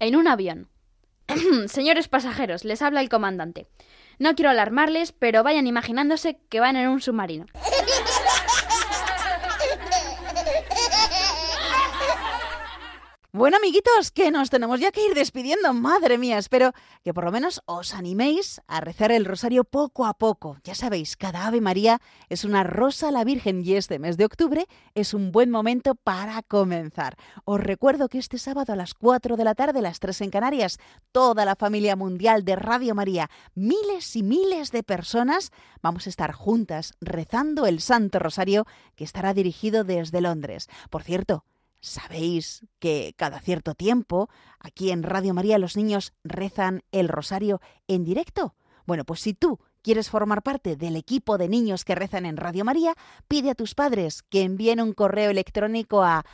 En 0.00 0.16
un 0.16 0.28
avión. 0.28 0.68
Señores 1.66 2.08
pasajeros, 2.08 2.64
les 2.64 2.82
habla 2.82 3.00
el 3.00 3.08
comandante. 3.08 3.66
No 4.18 4.34
quiero 4.34 4.50
alarmarles, 4.50 5.12
pero 5.12 5.42
vayan 5.42 5.66
imaginándose 5.66 6.38
que 6.48 6.60
van 6.60 6.76
en 6.76 6.88
un 6.88 7.00
submarino. 7.00 7.46
Bueno, 13.32 13.58
amiguitos, 13.58 14.10
que 14.10 14.32
nos 14.32 14.50
tenemos 14.50 14.80
ya 14.80 14.90
que 14.90 15.06
ir 15.06 15.14
despidiendo. 15.14 15.72
Madre 15.72 16.18
mía, 16.18 16.36
espero 16.36 16.72
que 17.04 17.14
por 17.14 17.24
lo 17.24 17.30
menos 17.30 17.62
os 17.64 17.94
animéis 17.94 18.60
a 18.66 18.80
rezar 18.80 19.12
el 19.12 19.24
rosario 19.24 19.62
poco 19.62 20.04
a 20.04 20.14
poco. 20.14 20.58
Ya 20.64 20.74
sabéis, 20.74 21.16
cada 21.16 21.46
Ave 21.46 21.60
María 21.60 22.00
es 22.28 22.44
una 22.44 22.64
rosa 22.64 23.06
a 23.06 23.12
la 23.12 23.22
Virgen 23.22 23.64
y 23.64 23.74
este 23.74 24.00
mes 24.00 24.16
de 24.16 24.24
octubre 24.24 24.66
es 24.96 25.14
un 25.14 25.30
buen 25.30 25.48
momento 25.48 25.94
para 25.94 26.42
comenzar. 26.42 27.16
Os 27.44 27.60
recuerdo 27.60 28.08
que 28.08 28.18
este 28.18 28.36
sábado 28.36 28.72
a 28.72 28.76
las 28.76 28.94
4 28.94 29.36
de 29.36 29.44
la 29.44 29.54
tarde, 29.54 29.80
las 29.80 30.00
3 30.00 30.22
en 30.22 30.30
Canarias, 30.30 30.78
toda 31.12 31.44
la 31.44 31.54
familia 31.54 31.94
mundial 31.94 32.44
de 32.44 32.56
Radio 32.56 32.96
María, 32.96 33.30
miles 33.54 34.16
y 34.16 34.24
miles 34.24 34.72
de 34.72 34.82
personas, 34.82 35.52
vamos 35.82 36.08
a 36.08 36.10
estar 36.10 36.32
juntas 36.32 36.94
rezando 37.00 37.66
el 37.66 37.80
Santo 37.80 38.18
Rosario 38.18 38.66
que 38.96 39.04
estará 39.04 39.34
dirigido 39.34 39.84
desde 39.84 40.20
Londres. 40.20 40.66
Por 40.90 41.04
cierto, 41.04 41.44
¿Sabéis 41.80 42.66
que 42.78 43.14
cada 43.16 43.40
cierto 43.40 43.74
tiempo 43.74 44.28
aquí 44.58 44.90
en 44.90 45.02
Radio 45.02 45.32
María 45.32 45.58
los 45.58 45.76
niños 45.76 46.12
rezan 46.24 46.82
el 46.92 47.08
rosario 47.08 47.60
en 47.88 48.04
directo? 48.04 48.54
Bueno, 48.86 49.04
pues 49.04 49.20
si 49.20 49.34
tú 49.34 49.60
quieres 49.82 50.10
formar 50.10 50.42
parte 50.42 50.76
del 50.76 50.96
equipo 50.96 51.38
de 51.38 51.48
niños 51.48 51.84
que 51.84 51.94
rezan 51.94 52.26
en 52.26 52.36
Radio 52.36 52.64
María, 52.64 52.94
pide 53.28 53.50
a 53.50 53.54
tus 53.54 53.74
padres 53.74 54.22
que 54.22 54.42
envíen 54.42 54.80
un 54.80 54.92
correo 54.92 55.30
electrónico 55.30 56.02
a 56.02 56.24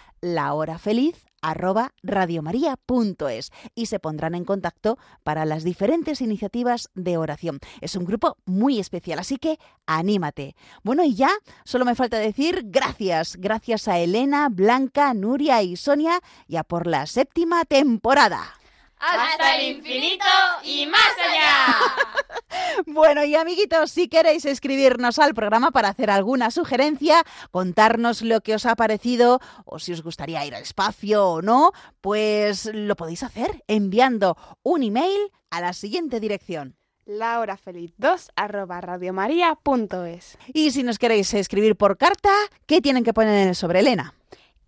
lahorafeliz@radiomaria.es 1.54 3.52
y 3.74 3.86
se 3.86 3.98
pondrán 3.98 4.34
en 4.34 4.44
contacto 4.44 4.98
para 5.22 5.44
las 5.44 5.64
diferentes 5.64 6.20
iniciativas 6.20 6.90
de 6.94 7.16
oración. 7.16 7.60
Es 7.80 7.96
un 7.96 8.04
grupo 8.04 8.36
muy 8.44 8.78
especial, 8.78 9.18
así 9.18 9.38
que 9.38 9.58
anímate. 9.86 10.54
Bueno, 10.82 11.04
y 11.04 11.14
ya 11.14 11.30
solo 11.64 11.84
me 11.84 11.94
falta 11.94 12.18
decir 12.18 12.62
gracias, 12.66 13.36
gracias 13.36 13.88
a 13.88 13.98
Elena, 13.98 14.48
Blanca, 14.50 15.14
Nuria 15.14 15.62
y 15.62 15.76
Sonia 15.76 16.20
ya 16.48 16.64
por 16.64 16.86
la 16.86 17.06
séptima 17.06 17.64
temporada. 17.64 18.54
Hasta 18.98 19.56
el 19.56 19.76
infinito 19.76 20.24
y 20.64 20.86
más 20.86 21.12
allá. 21.28 21.76
Bueno, 22.86 23.24
y 23.24 23.34
amiguitos, 23.34 23.90
si 23.90 24.08
queréis 24.08 24.44
escribirnos 24.44 25.18
al 25.18 25.34
programa 25.34 25.70
para 25.70 25.88
hacer 25.88 26.10
alguna 26.10 26.50
sugerencia, 26.50 27.22
contarnos 27.50 28.22
lo 28.22 28.40
que 28.40 28.54
os 28.54 28.66
ha 28.66 28.76
parecido 28.76 29.40
o 29.64 29.78
si 29.78 29.92
os 29.92 30.02
gustaría 30.02 30.44
ir 30.44 30.54
al 30.54 30.62
espacio 30.62 31.26
o 31.26 31.42
no, 31.42 31.72
pues 32.00 32.70
lo 32.72 32.94
podéis 32.96 33.22
hacer 33.22 33.62
enviando 33.66 34.36
un 34.62 34.82
email 34.82 35.30
a 35.50 35.60
la 35.60 35.72
siguiente 35.72 36.20
dirección. 36.20 36.76
lahorafeliz2 37.06 38.28
arroba 38.36 38.80
radiomaria.es 38.80 40.38
Y 40.52 40.70
si 40.70 40.82
nos 40.82 40.98
queréis 40.98 41.32
escribir 41.34 41.76
por 41.76 41.96
carta, 41.98 42.30
¿qué 42.66 42.80
tienen 42.80 43.04
que 43.04 43.12
poner 43.14 43.42
en 43.42 43.48
el 43.48 43.54
sobre 43.56 43.80
Elena? 43.80 44.14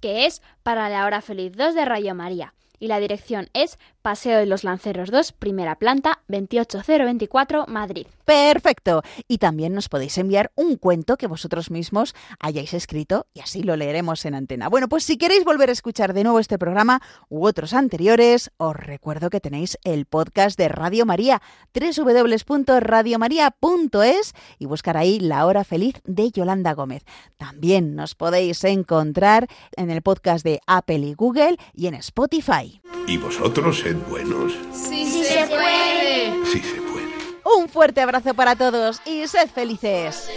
que 0.01 0.26
es 0.26 0.43
para 0.62 0.89
la 0.89 1.05
hora 1.07 1.20
feliz 1.20 1.53
2 1.57 1.74
de 1.74 1.85
Radio 1.85 2.14
María. 2.14 2.55
Y 2.81 2.87
la 2.87 3.01
dirección 3.01 3.49
es 3.55 3.76
Paseo 4.09 4.38
de 4.38 4.46
los 4.46 4.64
Lanceros 4.64 5.11
2, 5.11 5.32
primera 5.32 5.74
planta, 5.74 6.22
28024, 6.28 7.66
Madrid. 7.68 8.06
Perfecto. 8.24 9.02
Y 9.26 9.36
también 9.36 9.74
nos 9.74 9.90
podéis 9.90 10.16
enviar 10.16 10.50
un 10.54 10.76
cuento 10.76 11.18
que 11.18 11.26
vosotros 11.26 11.70
mismos 11.70 12.14
hayáis 12.40 12.72
escrito 12.72 13.26
y 13.34 13.40
así 13.40 13.62
lo 13.62 13.76
leeremos 13.76 14.24
en 14.24 14.34
antena. 14.34 14.70
Bueno, 14.70 14.88
pues 14.88 15.04
si 15.04 15.18
queréis 15.18 15.44
volver 15.44 15.68
a 15.68 15.72
escuchar 15.72 16.14
de 16.14 16.24
nuevo 16.24 16.40
este 16.40 16.59
programa 16.59 17.02
u 17.28 17.44
otros 17.44 17.74
anteriores, 17.74 18.50
os 18.56 18.74
recuerdo 18.74 19.28
que 19.28 19.40
tenéis 19.40 19.76
el 19.84 20.06
podcast 20.06 20.56
de 20.56 20.68
Radio 20.68 21.04
María, 21.04 21.42
www.radiomaria.es 21.74 24.34
y 24.59 24.64
buscar 24.64 24.96
ahí 24.96 25.20
La 25.20 25.44
Hora 25.44 25.64
Feliz 25.64 25.96
de 26.04 26.30
Yolanda 26.30 26.72
Gómez. 26.72 27.04
También 27.36 27.94
nos 27.94 28.14
podéis 28.14 28.64
encontrar 28.64 29.48
en 29.76 29.90
el 29.90 30.00
podcast 30.00 30.46
de 30.46 30.61
Apple 30.66 31.00
y 31.00 31.12
Google 31.12 31.59
y 31.74 31.88
en 31.88 31.94
Spotify. 31.96 32.80
¿Y 33.09 33.16
vosotros 33.16 33.78
sed 33.78 33.96
buenos? 34.06 34.52
Sí, 34.70 35.24
se 35.24 35.46
puede. 35.46 36.44
Sí 36.44 36.61
se 36.61 36.80
puede. 36.82 37.09
Un 37.56 37.66
fuerte 37.70 38.02
abrazo 38.02 38.34
para 38.34 38.54
todos 38.54 39.00
y 39.06 39.26
sed 39.26 39.48
felices. 39.48 40.28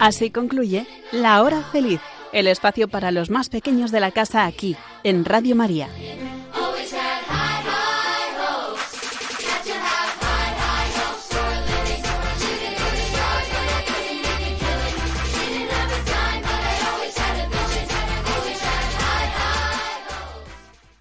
Así 0.00 0.30
concluye 0.30 0.86
La 1.12 1.42
Hora 1.42 1.62
Feliz, 1.70 2.00
el 2.32 2.48
espacio 2.48 2.88
para 2.88 3.12
los 3.12 3.30
más 3.30 3.48
pequeños 3.48 3.92
de 3.92 4.00
la 4.00 4.10
casa 4.10 4.44
aquí, 4.44 4.76
en 5.04 5.24
Radio 5.24 5.54
María. 5.54 5.88